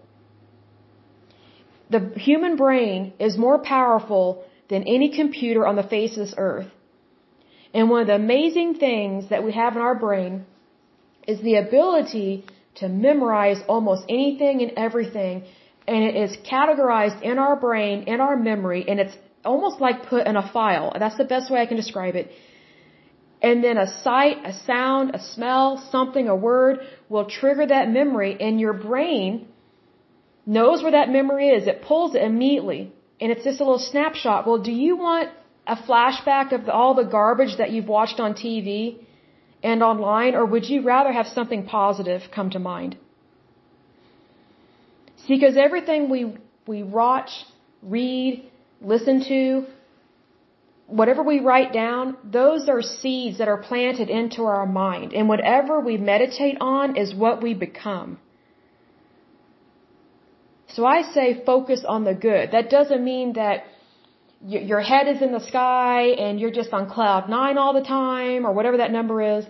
[1.90, 6.68] The human brain is more powerful than any computer on the face of this earth.
[7.74, 10.46] And one of the amazing things that we have in our brain
[11.28, 12.46] is the ability
[12.76, 15.44] to memorize almost anything and everything.
[15.86, 20.26] And it is categorized in our brain, in our memory, and it's almost like put
[20.26, 20.92] in a file.
[20.98, 22.30] That's the best way I can describe it.
[23.42, 28.36] And then a sight, a sound, a smell, something, a word will trigger that memory,
[28.40, 29.46] and your brain
[30.46, 31.66] knows where that memory is.
[31.66, 32.92] It pulls it immediately.
[33.20, 34.46] And it's just a little snapshot.
[34.46, 35.30] Well, do you want
[35.66, 39.05] a flashback of all the garbage that you've watched on TV
[39.62, 42.96] and online, or would you rather have something positive come to mind?
[45.26, 46.36] See, because everything we,
[46.66, 47.30] we watch,
[47.82, 48.48] read,
[48.80, 49.66] listen to,
[50.86, 55.12] whatever we write down, those are seeds that are planted into our mind.
[55.12, 58.18] And whatever we meditate on is what we become.
[60.68, 62.50] So I say focus on the good.
[62.52, 63.64] That doesn't mean that
[64.44, 68.46] your head is in the sky and you're just on cloud nine all the time
[68.46, 69.46] or whatever that number is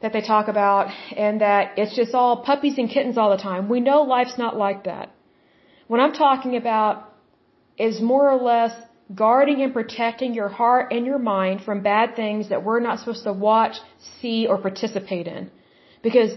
[0.00, 3.68] that they talk about and that it's just all puppies and kittens all the time.
[3.68, 5.12] We know life's not like that.
[5.86, 7.12] What I'm talking about
[7.78, 8.72] is more or less
[9.14, 13.24] guarding and protecting your heart and your mind from bad things that we're not supposed
[13.24, 13.76] to watch,
[14.20, 15.50] see, or participate in.
[16.02, 16.32] Because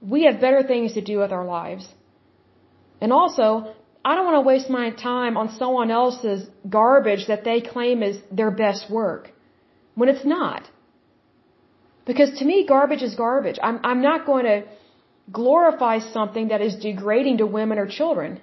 [0.00, 1.88] we have better things to do with our lives.
[3.00, 3.74] And also,
[4.04, 8.16] I don't want to waste my time on someone else's garbage that they claim is
[8.30, 9.30] their best work
[9.94, 10.62] when it's not.
[12.04, 13.58] Because to me, garbage is garbage.
[13.62, 14.64] I'm, I'm not going to
[15.30, 18.40] glorify something that is degrading to women or children.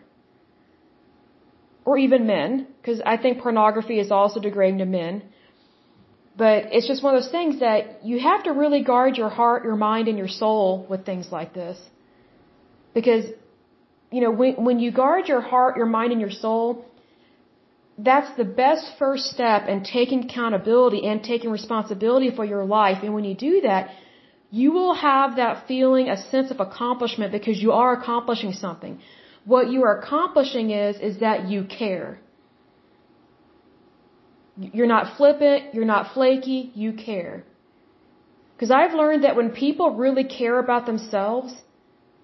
[1.89, 5.23] or even men, because I think pornography is also degrading to men.
[6.37, 9.63] But it's just one of those things that you have to really guard your heart,
[9.69, 11.77] your mind, and your soul with things like this.
[12.93, 13.25] Because,
[14.11, 16.85] you know, when, when you guard your heart, your mind, and your soul,
[17.97, 22.99] that's the best first step in taking accountability and taking responsibility for your life.
[23.03, 23.89] And when you do that,
[24.51, 28.99] you will have that feeling, a sense of accomplishment because you are accomplishing something.
[29.45, 32.19] What you are accomplishing is, is that you care.
[34.57, 37.43] You're not flippant, you're not flaky, you care.
[38.55, 41.53] Because I've learned that when people really care about themselves,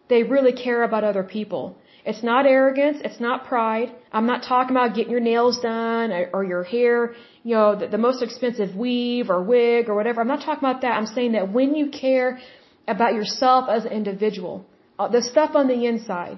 [0.09, 1.77] they really care about other people.
[2.05, 2.97] It's not arrogance.
[3.03, 3.89] It's not pride.
[4.11, 7.87] I'm not talking about getting your nails done or, or your hair, you know, the,
[7.87, 10.21] the most expensive weave or wig or whatever.
[10.21, 10.93] I'm not talking about that.
[10.99, 12.39] I'm saying that when you care
[12.87, 14.65] about yourself as an individual,
[14.99, 16.37] uh, the stuff on the inside,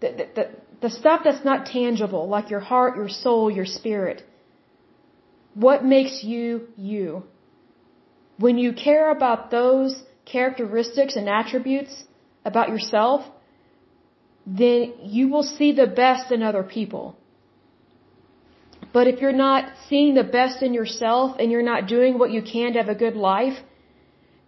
[0.00, 0.44] the, the, the,
[0.80, 4.24] the stuff that's not tangible, like your heart, your soul, your spirit,
[5.54, 7.22] what makes you you?
[8.38, 12.04] When you care about those characteristics and attributes
[12.44, 13.24] about yourself,
[14.46, 17.16] then you will see the best in other people.
[18.92, 22.42] But if you're not seeing the best in yourself and you're not doing what you
[22.42, 23.58] can to have a good life,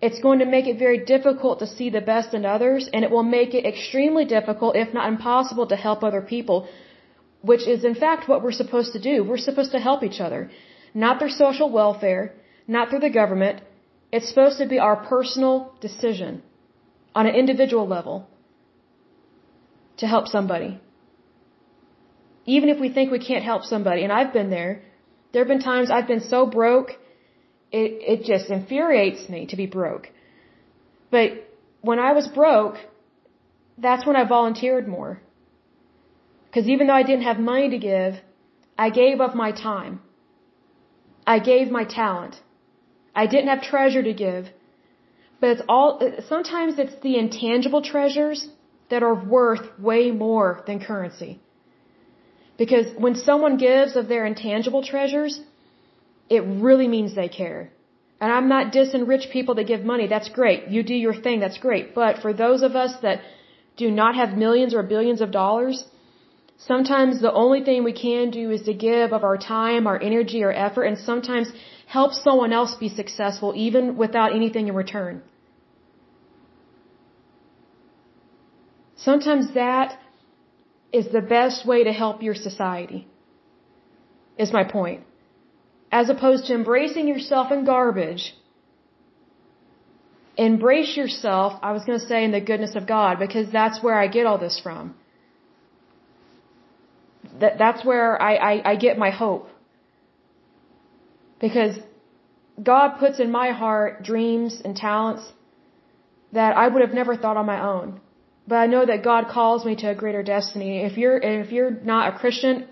[0.02, 3.10] it's going to make it very difficult to see the best in others and it
[3.10, 6.68] will make it extremely difficult, if not impossible, to help other people,
[7.40, 9.24] which is in fact what we're supposed to do.
[9.24, 10.50] We're supposed to help each other.
[10.92, 12.34] Not through social welfare,
[12.66, 13.62] not through the government.
[14.12, 16.42] It's supposed to be our personal decision
[17.14, 18.28] on an individual level
[19.98, 20.80] to help somebody.
[22.46, 24.82] Even if we think we can't help somebody, and I've been there,
[25.32, 26.90] there have been times I've been so broke,
[27.72, 30.08] it, it just infuriates me to be broke.
[31.10, 31.30] But
[31.80, 32.76] when I was broke,
[33.78, 35.20] that's when I volunteered more.
[36.46, 38.14] Because even though I didn't have money to give,
[38.78, 40.00] I gave of my time.
[41.26, 42.36] I gave my talent.
[43.14, 44.46] I didn't have treasure to give.
[45.44, 45.90] But it's all,
[46.34, 48.38] sometimes it's the intangible treasures
[48.90, 51.32] that are worth way more than currency.
[52.62, 55.34] Because when someone gives of their intangible treasures,
[56.36, 57.60] it really means they care.
[58.22, 60.06] And I'm not dissing rich people that give money.
[60.06, 60.68] That's great.
[60.76, 61.40] You do your thing.
[61.40, 61.94] That's great.
[61.94, 63.20] But for those of us that
[63.76, 65.84] do not have millions or billions of dollars,
[66.70, 70.42] sometimes the only thing we can do is to give of our time, our energy,
[70.42, 71.52] our effort, and sometimes
[71.98, 75.22] help someone else be successful even without anything in return.
[79.08, 79.98] Sometimes that
[80.98, 83.06] is the best way to help your society,
[84.38, 85.02] is my point.
[86.00, 88.24] As opposed to embracing yourself in garbage,
[90.36, 93.98] embrace yourself, I was going to say, in the goodness of God, because that's where
[94.04, 94.94] I get all this from.
[97.40, 99.48] That, that's where I, I, I get my hope.
[101.40, 101.76] Because
[102.70, 105.24] God puts in my heart dreams and talents
[106.32, 108.00] that I would have never thought on my own.
[108.46, 110.82] But I know that God calls me to a greater destiny.
[110.82, 112.66] If you're if you're not a Christian,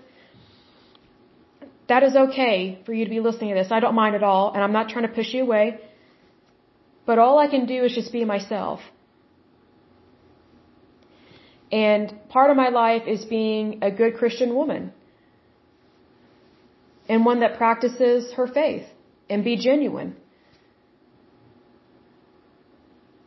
[1.87, 3.71] that is okay for you to be listening to this.
[3.71, 5.79] I don't mind at all, and I'm not trying to push you away.
[7.05, 8.79] But all I can do is just be myself.
[11.71, 14.93] And part of my life is being a good Christian woman.
[17.09, 18.85] And one that practices her faith
[19.29, 20.15] and be genuine.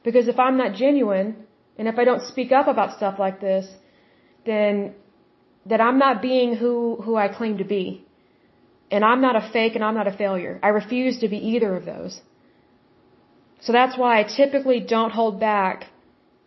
[0.04, 1.45] Because if I'm not genuine,
[1.78, 3.66] and if I don't speak up about stuff like this,
[4.44, 4.94] then
[5.66, 8.04] that I'm not being who who I claim to be.
[8.90, 10.60] And I'm not a fake and I'm not a failure.
[10.62, 12.20] I refuse to be either of those.
[13.60, 15.86] So that's why I typically don't hold back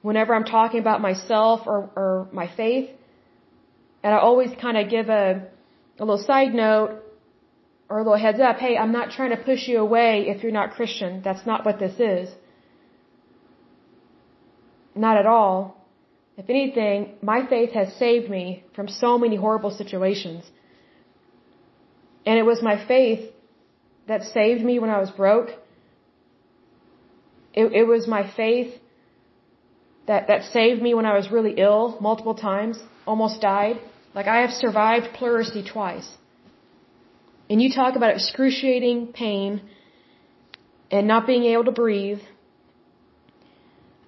[0.02, 2.90] whenever I'm talking about myself or, or my faith.
[4.04, 5.48] And I always kind of give a,
[6.00, 6.92] a little side note
[7.90, 8.58] or a little heads up.
[8.58, 11.22] Hey, I'm not trying to push you away if you're not Christian.
[11.22, 12.30] That's not what this is.
[14.96, 15.80] Not at all.
[16.38, 20.50] If anything, my faith has saved me from so many horrible situations.
[22.26, 23.32] And it was my faith
[24.08, 25.50] that saved me when I was broke.
[27.54, 28.74] It, it was my faith
[30.08, 33.78] that, that saved me when I was really ill multiple times, almost died.
[34.16, 36.10] Like I have survived pleurisy twice.
[37.50, 39.62] And you talk about excruciating pain
[40.92, 42.22] and not being able to breathe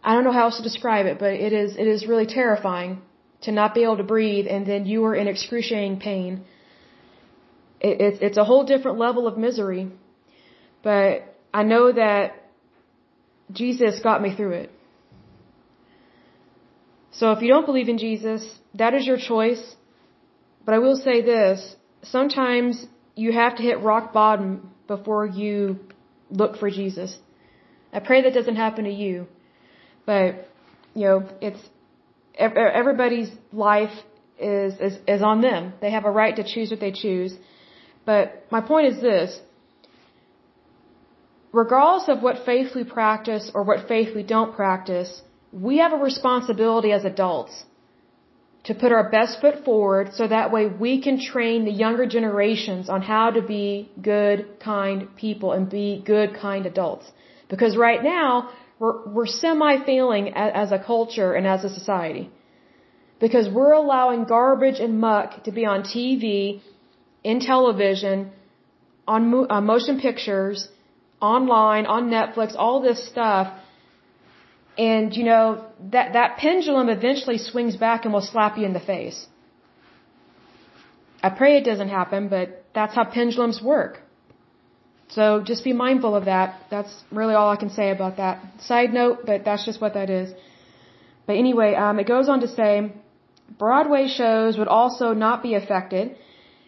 [0.03, 3.01] I don't know how else to describe it, but it is it is really terrifying
[3.41, 6.43] to not be able to breathe and then you are in excruciating pain.
[7.79, 9.91] It, it's it's a whole different level of misery,
[10.83, 12.41] but I know that
[13.51, 14.71] Jesus got me through it.
[17.11, 18.43] So if you don't believe in Jesus,
[18.75, 19.63] that is your choice.
[20.65, 22.85] But I will say this, sometimes
[23.15, 25.79] you have to hit rock bottom before you
[26.29, 27.17] look for Jesus.
[27.91, 29.27] I pray that doesn't happen to you.
[30.05, 30.47] But,
[30.93, 31.59] you know, it's,
[32.35, 33.93] everybody's life
[34.39, 35.73] is, is, is on them.
[35.81, 37.35] They have a right to choose what they choose.
[38.05, 39.39] But my point is this.
[41.51, 45.21] Regardless of what faith we practice or what faith we don't practice,
[45.51, 47.65] we have a responsibility as adults
[48.63, 52.89] to put our best foot forward so that way we can train the younger generations
[52.89, 57.11] on how to be good, kind people and be good, kind adults.
[57.49, 58.49] Because right now,
[58.81, 62.25] we're, we're semi-failing as a culture and as a society.
[63.25, 66.61] Because we're allowing garbage and muck to be on TV,
[67.31, 68.31] in television,
[69.13, 70.59] on mo uh, motion pictures,
[71.33, 73.45] online, on Netflix, all this stuff
[74.77, 78.79] and, you know, that, that pendulum eventually swings back and will slap you in the
[78.79, 79.27] face.
[81.21, 84.01] I pray it doesn't happen, but that's how pendulums work.
[85.15, 86.47] So just be mindful of that.
[86.73, 88.35] That's really all I can say about that.
[88.69, 90.33] Side note, but that's just what that is.
[91.27, 92.93] But anyway, um, it goes on to say,
[93.59, 96.15] Broadway shows would also not be affected,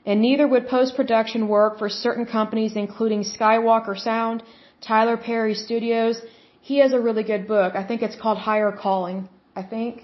[0.06, 4.44] and neither would post-production work for certain companies including Skywalker Sound,
[4.82, 6.22] Tyler Perry Studios,
[6.70, 7.76] he has a really good book.
[7.76, 9.28] I think it's called Higher Calling.
[9.56, 10.04] I think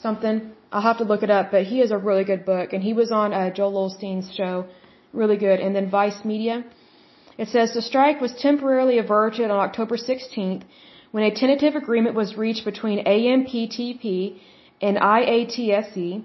[0.00, 0.52] something.
[0.72, 2.92] I'll have to look it up, but he has a really good book, and he
[2.92, 4.66] was on uh, Joel Osteen's show,
[5.12, 5.58] really good.
[5.58, 6.64] And then Vice Media.
[7.42, 10.64] It says the strike was temporarily averted on October 16th
[11.10, 14.36] when a tentative agreement was reached between AMPTP
[14.82, 16.22] and IATSE.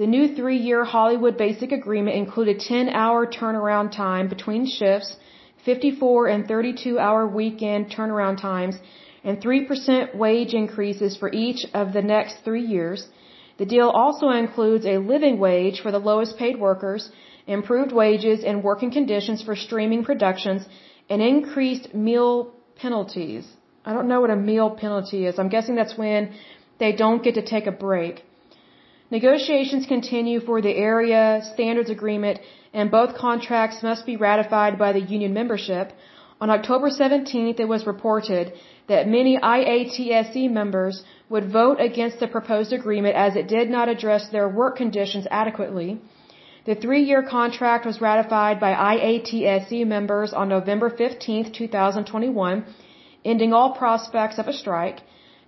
[0.00, 5.16] The new three-year Hollywood Basic Agreement included 10-hour turnaround time between shifts,
[5.64, 8.76] 54 and 32-hour weekend turnaround times,
[9.24, 13.08] and 3% wage increases for each of the next three years.
[13.56, 17.10] The deal also includes a living wage for the lowest paid workers,
[17.58, 20.62] improved wages and working conditions for streaming productions,
[21.10, 22.32] and increased meal
[22.82, 23.44] penalties.
[23.84, 25.38] I don't know what a meal penalty is.
[25.38, 26.32] I'm guessing that's when
[26.78, 28.24] they don't get to take a break.
[29.10, 31.22] Negotiations continue for the area
[31.52, 32.38] standards agreement
[32.72, 35.92] and both contracts must be ratified by the union membership.
[36.40, 38.52] On October 17th, it was reported
[38.86, 44.28] that many IATSE members would vote against the proposed agreement as it did not address
[44.28, 46.00] their work conditions adequately.
[46.66, 52.64] The three-year contract was ratified by IATSE members on November 15, 2021,
[53.24, 55.00] ending all prospects of a strike.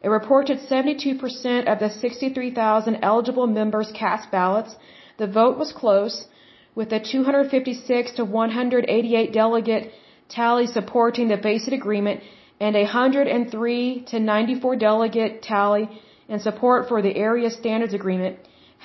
[0.02, 4.74] It reported 72% of the 63,000 eligible members cast ballots.
[5.18, 6.26] The vote was close,
[6.74, 9.92] with a 256 to 188 delegate
[10.30, 12.22] tally supporting the basic agreement
[12.58, 15.88] and a 103 to 94 delegate tally
[16.28, 18.38] in support for the area standards agreement.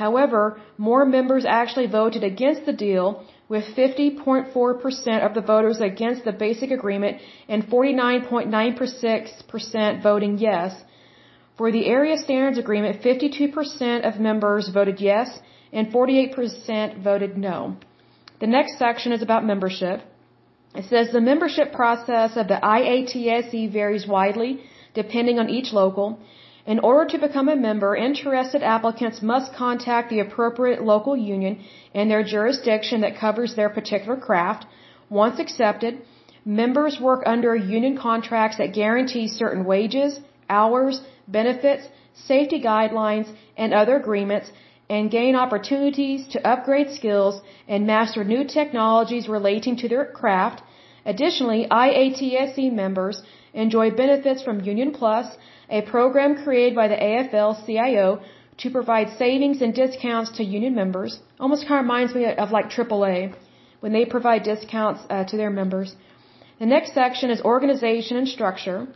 [0.03, 0.43] However,
[0.77, 3.07] more members actually voted against the deal
[3.49, 7.15] with 50.4% of the voters against the basic agreement
[7.49, 10.71] and 49.96% voting yes.
[11.57, 15.39] For the area standards agreement, 52% of members voted yes
[15.73, 17.77] and 48% voted no.
[18.39, 19.97] The next section is about membership.
[20.75, 24.59] It says the membership process of the IATSE varies widely
[24.93, 26.19] depending on each local.
[26.73, 31.59] In order to become a member, interested applicants must contact the appropriate local union
[31.93, 34.65] in their jurisdiction that covers their particular craft.
[35.09, 36.01] Once accepted,
[36.43, 40.19] members work under union contracts that guarantee certain wages,
[40.49, 41.01] hours,
[41.39, 44.51] benefits, safety guidelines, and other agreements
[44.89, 50.61] and gain opportunities to upgrade skills and master new technologies relating to their craft.
[51.05, 53.23] Additionally, IATSE members
[53.53, 55.27] enjoy benefits from Union Plus,
[55.69, 58.21] a program created by the AFL-CIO
[58.57, 61.19] to provide savings and discounts to union members.
[61.39, 63.33] Almost kind of reminds me of like AAA
[63.81, 65.95] when they provide discounts uh, to their members.
[66.59, 68.87] The next section is organization and structure.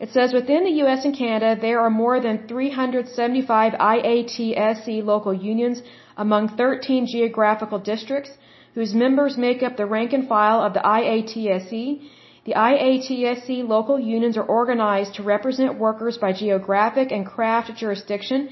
[0.00, 5.82] It says within the US and Canada, there are more than 375 IATSE local unions
[6.16, 8.30] among 13 geographical districts
[8.74, 12.08] whose members make up the rank and file of the IATSE.
[12.44, 18.48] The IATSE local unions are organized to represent workers by geographic and craft jurisdiction.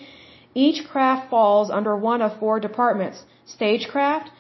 [0.55, 4.31] Each craft falls under one of four departments stagecraft,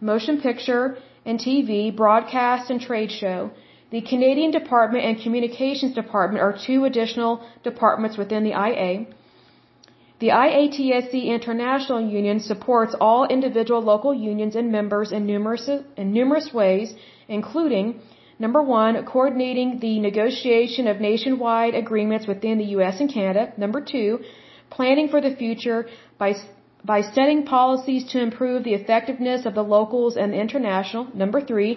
[0.00, 0.96] motion picture
[1.26, 3.50] and TV, broadcast and trade show.
[3.90, 9.06] The Canadian Department and Communications Department are two additional departments within the IA.
[10.20, 16.52] The IATSE International Union supports all individual local unions and members in numerous, in numerous
[16.54, 16.94] ways,
[17.26, 18.00] including
[18.44, 22.98] Number one, coordinating the negotiation of nationwide agreements within the U.S.
[22.98, 23.52] and Canada.
[23.64, 24.20] Number two,
[24.70, 25.80] planning for the future
[26.18, 26.32] by
[26.82, 31.08] by setting policies to improve the effectiveness of the locals and the international.
[31.22, 31.72] Number three,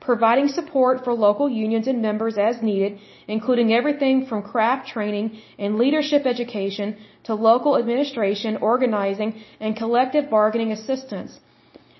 [0.00, 5.26] providing support for local unions and members as needed, including everything from craft training
[5.58, 9.30] and leadership education to local administration, organizing,
[9.60, 11.38] and collective bargaining assistance.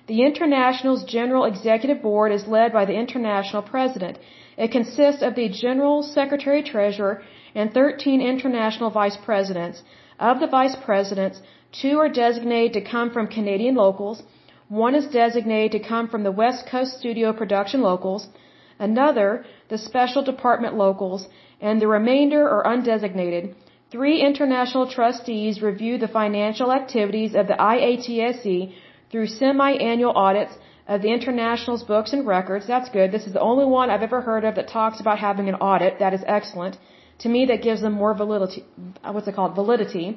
[0.09, 4.17] The International's General Executive Board is led by the International President.
[4.57, 7.21] It consists of the General Secretary Treasurer
[7.53, 9.83] and 13 International Vice Presidents.
[10.19, 14.23] Of the Vice Presidents, two are designated to come from Canadian locals,
[14.67, 18.27] one is designated to come from the West Coast Studio Production locals,
[18.79, 21.27] another, the Special Department locals,
[21.61, 23.53] and the remainder are undesignated.
[23.91, 28.73] Three international trustees review the financial activities of the IATSE
[29.09, 30.53] through semi-annual audits
[30.87, 32.65] of the International's books and records.
[32.67, 33.11] That's good.
[33.11, 35.99] This is the only one I've ever heard of that talks about having an audit.
[35.99, 36.77] That is excellent.
[37.19, 38.65] To me, that gives them more validity.
[39.03, 39.55] Uh, what's it called?
[39.55, 40.07] Validity.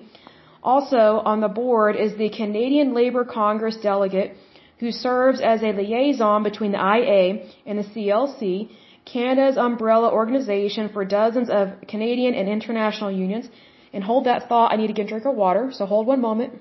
[0.63, 4.37] Also on the board is the Canadian Labour Congress delegate
[4.83, 7.25] who serves as a liaison between the IA
[7.67, 8.69] and the CLC,
[9.05, 13.49] Canada's umbrella organization for dozens of Canadian and international unions.
[13.93, 16.21] And hold that thought, I need to get a drink of water, so hold one
[16.21, 16.55] moment.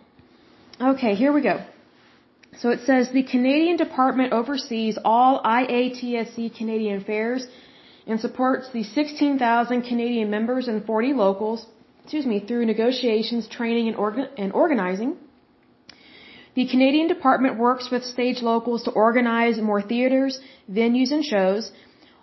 [0.79, 1.55] Okay, here we go.
[2.59, 7.47] So it says the Canadian Department oversees all IATSE Canadian affairs
[8.05, 11.65] and supports the 16,000 Canadian members and 40 locals
[12.03, 15.15] excuse me, through negotiations, training, and, organ and organizing.
[16.55, 21.71] The Canadian department works with stage locals to organize more theaters, venues, and shows.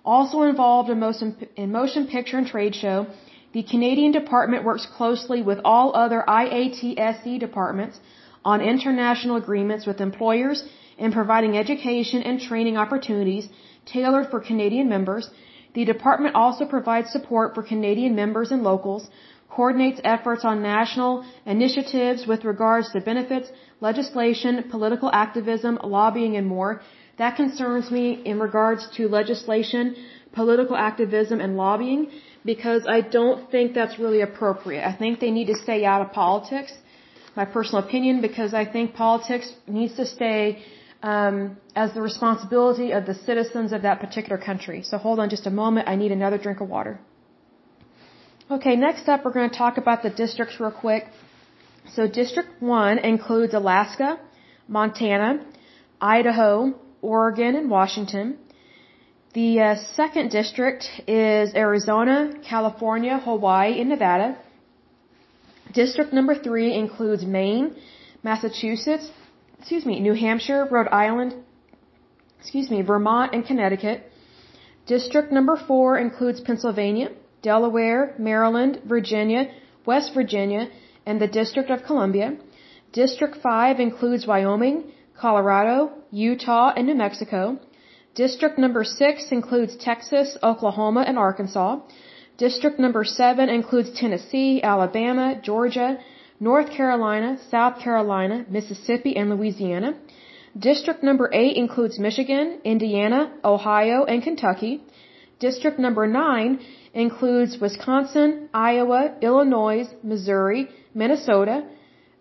[0.05, 3.07] Also involved in motion, in motion picture and trade show,
[3.53, 7.99] the Canadian department works closely with all other IATSE departments
[8.45, 10.65] on international agreements with employers
[10.99, 13.49] and providing education and training opportunities
[13.87, 15.31] tailored for Canadian members.
[15.75, 19.09] The department also provides support for Canadian members and locals
[19.51, 23.49] coordinates efforts on national initiatives with regards to benefits,
[23.81, 26.81] legislation, political activism, lobbying, and more.
[27.17, 29.97] That concerns me in regards to legislation,
[30.33, 32.11] political activism, and lobbying
[32.45, 34.87] because I don't think that's really appropriate.
[34.87, 36.73] I think they need to stay out of politics,
[37.41, 39.47] my personal opinion, because I think politics
[39.79, 40.41] needs to stay
[41.13, 41.37] um,
[41.83, 44.79] as the responsibility of the citizens of that particular country.
[44.91, 45.89] So hold on just a moment.
[45.93, 46.95] I need another drink of water.
[48.57, 51.05] Okay, next up we're going to talk about the districts real quick.
[51.95, 54.11] So District 1 includes Alaska,
[54.67, 55.31] Montana,
[56.01, 56.51] Idaho,
[57.01, 58.27] Oregon, and Washington.
[59.35, 62.17] The uh, second district is Arizona,
[62.53, 64.29] California, Hawaii, and Nevada.
[65.73, 67.77] District number 3 includes Maine,
[68.23, 69.11] Massachusetts,
[69.59, 71.35] excuse me, New Hampshire, Rhode Island,
[72.41, 74.11] excuse me, Vermont, and Connecticut.
[74.87, 77.11] District number 4 includes Pennsylvania,
[77.43, 79.51] Delaware, Maryland, Virginia,
[79.85, 80.69] West Virginia,
[81.07, 82.37] and the District of Columbia.
[82.93, 87.59] District 5 includes Wyoming, Colorado, Utah, and New Mexico.
[88.15, 91.81] District number 6 includes Texas, Oklahoma, and Arkansas.
[92.39, 95.99] District number 7 includes Tennessee, Alabama, Georgia,
[96.39, 99.99] North Carolina, South Carolina, Mississippi, and Louisiana.
[100.57, 104.83] District number 8 includes Michigan, Indiana, Ohio, and Kentucky.
[105.41, 106.61] District number 9
[106.95, 111.65] includes Wisconsin, Iowa, Illinois, Missouri, Minnesota,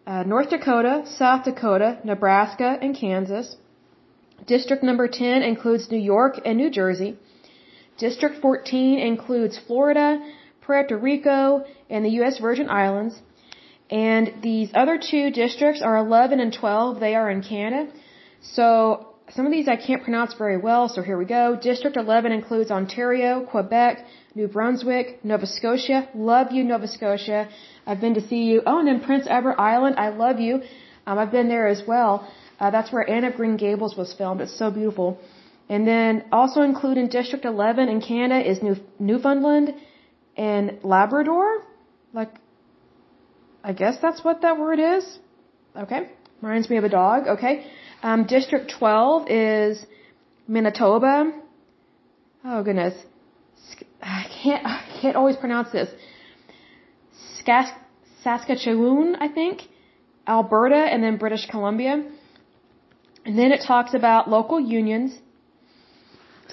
[0.08, 3.56] uh, North Dakota, South Dakota, Nebraska, and Kansas.
[4.48, 7.18] District number 10 includes New York and New Jersey.
[7.98, 10.20] District 14 includes Florida,
[10.62, 12.38] Puerto Rico, and the U.S.
[12.40, 13.16] Virgin Islands.
[13.90, 17.00] And these other two districts are 11 and 12.
[17.00, 17.92] They are in Canada.
[18.42, 21.58] So some of these I can't pronounce very well, so here we go.
[21.62, 24.06] District 11 includes Ontario, Quebec,
[24.36, 26.08] New Brunswick, Nova Scotia.
[26.14, 27.50] Love you, Nova Scotia.
[27.86, 28.62] I've been to see you.
[28.66, 29.96] Oh, and then Prince Edward Island.
[29.98, 30.62] I love you.
[31.06, 32.28] Um, I've been there as well.
[32.60, 34.42] Uh, that's where Anne of Green Gables was filmed.
[34.42, 35.20] It's so beautiful.
[35.70, 39.74] And then also included in District 11 in Canada is New, Newfoundland
[40.38, 41.64] and Labrador.
[42.14, 42.34] Like,
[43.64, 45.20] I guess that's what that word is.
[45.76, 46.10] Okay.
[46.42, 47.28] Reminds me of a dog.
[47.28, 47.66] Okay.
[48.02, 49.86] Um, District 12 is
[50.48, 51.34] Manitoba.
[52.46, 52.94] Oh goodness.
[54.02, 55.90] I can't I can't always pronounce this.
[58.24, 59.64] Saskatchewan, I think,
[60.28, 62.04] Alberta, and then British Columbia.
[63.26, 65.18] And then it talks about local unions.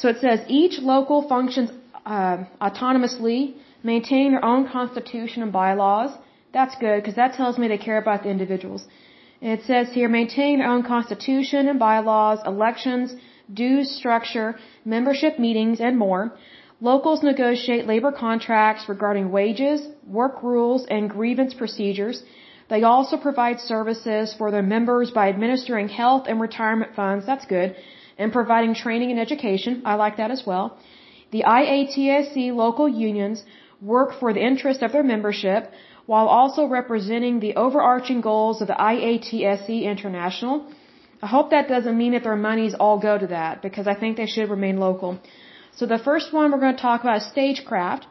[0.00, 1.70] So it says each local functions
[2.04, 6.10] uh, autonomously, maintain their own constitution and bylaws.
[6.52, 8.82] That's good because that tells me they care about the individuals.
[9.42, 13.14] And it says here, maintain their own constitution and bylaws, elections,
[13.52, 14.48] dues structure,
[14.84, 16.22] membership meetings, and more.
[16.80, 19.80] Locals negotiate labor contracts regarding wages,
[20.20, 22.22] work rules, and grievance procedures,
[22.68, 27.26] They also provide services for their members by administering health and retirement funds.
[27.26, 27.76] That's good.
[28.18, 29.82] And providing training and education.
[29.84, 30.78] I like that as well.
[31.32, 33.42] The IATSE local unions
[33.80, 35.70] work for the interest of their membership
[36.06, 40.66] while also representing the overarching goals of the IATSE International.
[41.22, 44.16] I hope that doesn't mean that their monies all go to that because I think
[44.16, 45.18] they should remain local.
[45.76, 48.06] So the first one we're going to talk about is stagecraft.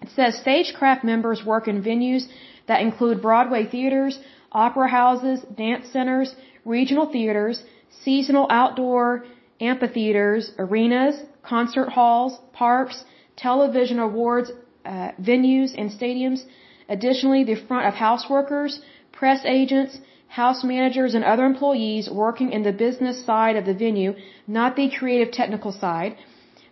[0.00, 2.24] It says stagecraft members work in venues
[2.68, 4.20] that include Broadway theaters,
[4.52, 6.34] opera houses, dance centers,
[6.64, 7.62] regional theaters,
[8.04, 9.24] seasonal outdoor
[9.60, 13.04] amphitheaters, arenas, concert halls, parks,
[13.36, 14.50] television awards
[14.84, 16.44] uh, venues, and stadiums.
[16.88, 18.80] Additionally, the front of house workers,
[19.12, 19.98] press agents,
[20.28, 24.14] house managers, and other employees working in the business side of the venue,
[24.46, 26.16] not the creative technical side,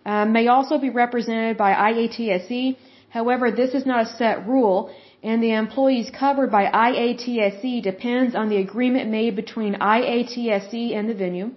[0.05, 2.77] um, may also be represented by IATSE.
[3.11, 4.91] However, this is not a set rule
[5.23, 11.15] and the employees covered by IATSE depends on the agreement made between IATSE and the
[11.15, 11.51] venue.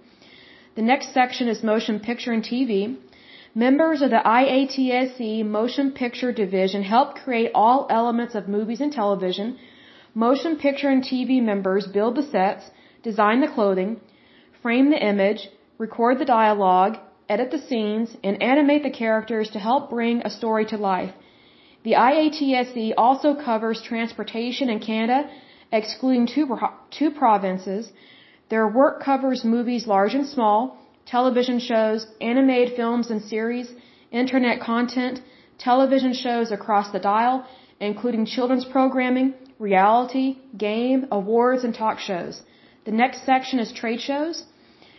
[0.76, 2.96] The next section is motion picture and TV.
[3.54, 9.58] Members of the IATSE Motion Picture Division help create all elements of movies and television.
[10.14, 12.70] Motion picture and TV members build the sets,
[13.02, 14.00] design the clothing,
[14.62, 19.90] frame the image, record the dialogue, edit the scenes, and animate the characters to help
[19.90, 21.12] bring a story to life.
[21.82, 25.30] The IATSE also covers transportation in Canada,
[25.72, 26.46] excluding two,
[26.90, 27.90] two provinces.
[28.50, 30.76] Their work covers movies large and small,
[31.06, 33.72] television shows, animated films and series,
[34.10, 35.22] internet content,
[35.58, 37.46] television shows across the dial,
[37.80, 42.42] including children's programming, reality, game, awards, and talk shows.
[42.84, 44.44] The next section is trade shows.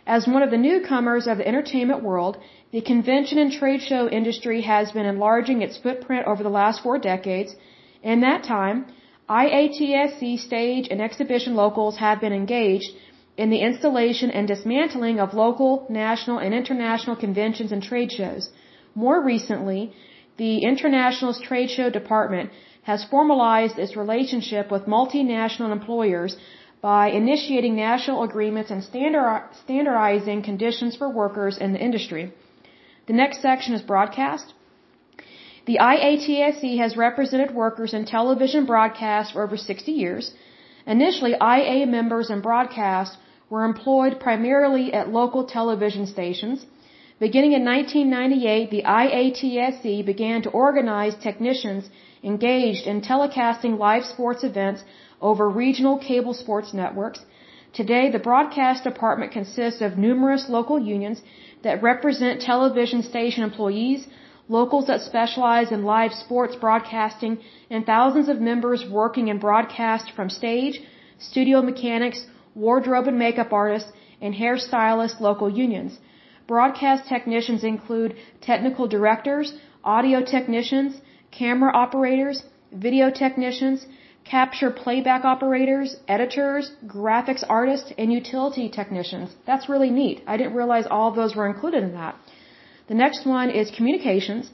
[0.06, 2.38] As one of the newcomers of the entertainment world,
[2.72, 6.98] the convention and trade show industry has been enlarging its footprint over the last four
[6.98, 7.54] decades.
[8.02, 8.86] In that time,
[9.28, 12.90] IATSE stage and exhibition locals have been engaged
[13.36, 18.50] in the installation and dismantling of local, national, and international conventions and trade shows.
[18.94, 19.92] More recently,
[20.38, 22.50] the International's Trade Show Department
[22.82, 26.36] has formalized its relationship with multinational employers
[26.80, 28.82] by initiating national agreements and
[29.64, 32.32] standardizing conditions for workers in the industry.
[33.06, 34.54] The next section is broadcast.
[35.66, 40.34] The IATSE has represented workers in television broadcast for over 60 years.
[40.86, 43.18] Initially, IA members in broadcast
[43.50, 46.66] were employed primarily at local television stations.
[47.18, 51.90] Beginning in 1998, the IATSE began to organize technicians
[52.22, 54.84] engaged in telecasting live sports events
[55.20, 57.20] over regional cable sports networks.
[57.72, 61.22] Today, the broadcast department consists of numerous local unions
[61.64, 64.06] that represent television station employees,
[64.48, 67.38] locals that specialize in live sports broadcasting,
[67.70, 70.80] and thousands of members working in broadcast from stage,
[71.18, 75.98] studio mechanics, wardrobe and makeup artists, and hairstylist local unions.
[76.46, 83.86] Broadcast technicians include technical directors, audio technicians, camera operators, video technicians,
[84.24, 89.34] capture playback operators, editors, graphics artists, and utility technicians.
[89.46, 90.22] That's really neat.
[90.26, 92.16] I didn't realize all of those were included in that.
[92.88, 94.50] The next one is communications.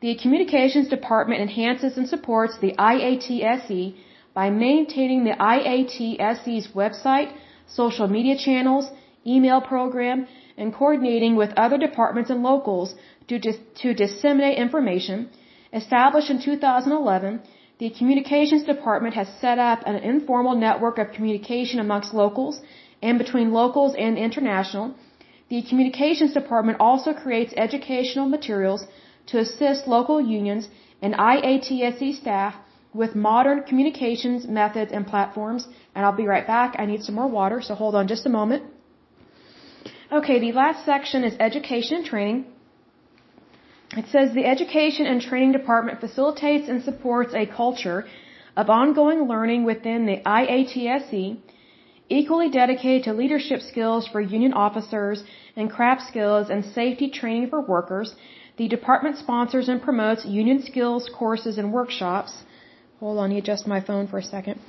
[0.00, 3.94] The communications department enhances and supports the IATSE
[4.34, 7.32] by maintaining the IATSE's website,
[7.66, 8.90] social media channels,
[9.26, 10.26] email program,
[10.56, 12.94] and coordinating with other departments and locals
[13.28, 15.28] to, dis to disseminate information.
[15.72, 17.40] Established in 2011,
[17.78, 22.60] the communications department has set up an informal network of communication amongst locals
[23.02, 24.94] and between locals and international.
[25.48, 28.84] The communications department also creates educational materials
[29.26, 30.68] to assist local unions
[31.00, 32.54] and IATSE staff
[32.92, 35.68] with modern communications methods and platforms.
[35.94, 36.74] And I'll be right back.
[36.78, 38.64] I need some more water, so hold on just a moment.
[40.10, 42.46] Okay, the last section is education and training.
[44.00, 48.06] It says the Education and Training Department facilitates and supports a culture
[48.56, 51.38] of ongoing learning within the IATSE,
[52.08, 55.24] equally dedicated to leadership skills for union officers
[55.56, 58.14] and craft skills and safety training for workers.
[58.56, 62.32] The department sponsors and promotes union skills courses and workshops.
[63.00, 64.60] Hold on, me adjust my phone for a second.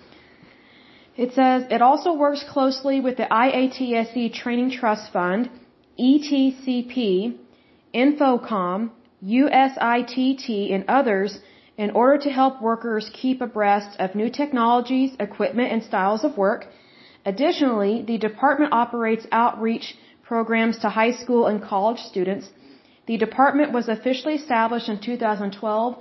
[1.16, 5.52] It says it also works closely with the IATSE Training Trust Fund,
[6.00, 7.38] ETCP,
[7.94, 8.90] InfoComm,
[9.24, 11.40] USITT, and others
[11.78, 16.68] in order to help workers keep abreast of new technologies, equipment, and styles of work.
[17.26, 22.50] Additionally, the department operates outreach programs to high school and college students.
[23.08, 25.98] The department was officially established in 2012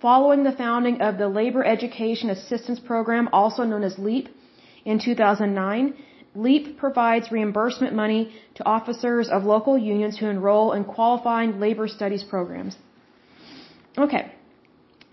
[0.00, 4.28] following the founding of the Labor Education Assistance Program, also known as LEAP,
[4.84, 5.94] in 2009.
[6.34, 12.24] LEAP provides reimbursement money to officers of local unions who enroll in qualifying labor studies
[12.24, 12.76] programs.
[13.98, 14.32] Okay.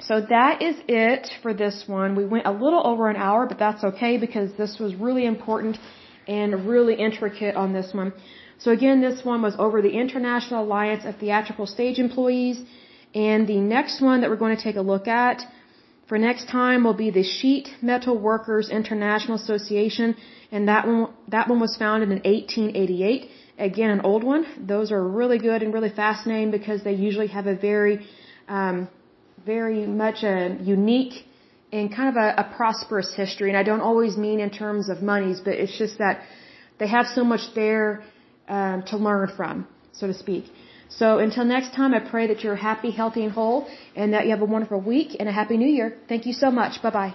[0.01, 2.15] So that is it for this one.
[2.15, 5.77] We went a little over an hour, but that's okay because this was really important
[6.25, 8.13] and really intricate on this one.
[8.59, 12.61] So again, this one was over the International Alliance of Theatrical Stage Employees.
[13.13, 15.41] And the next one that we're going to take a look at
[16.09, 20.15] for next time will be the Sheet Metal Workers International Association.
[20.51, 23.29] And that one, that one was founded in 1888.
[23.59, 24.43] Again, an old one.
[24.73, 28.07] Those are really good and really fascinating because they usually have a very,
[28.47, 28.89] um,
[29.45, 31.25] very much a unique
[31.71, 33.49] and kind of a, a prosperous history.
[33.49, 36.21] And I don't always mean in terms of monies, but it's just that
[36.79, 38.03] they have so much there
[38.47, 40.45] um, to learn from, so to speak.
[40.89, 44.31] So until next time, I pray that you're happy, healthy, and whole, and that you
[44.31, 45.97] have a wonderful week and a happy new year.
[46.07, 46.81] Thank you so much.
[46.81, 47.13] Bye bye.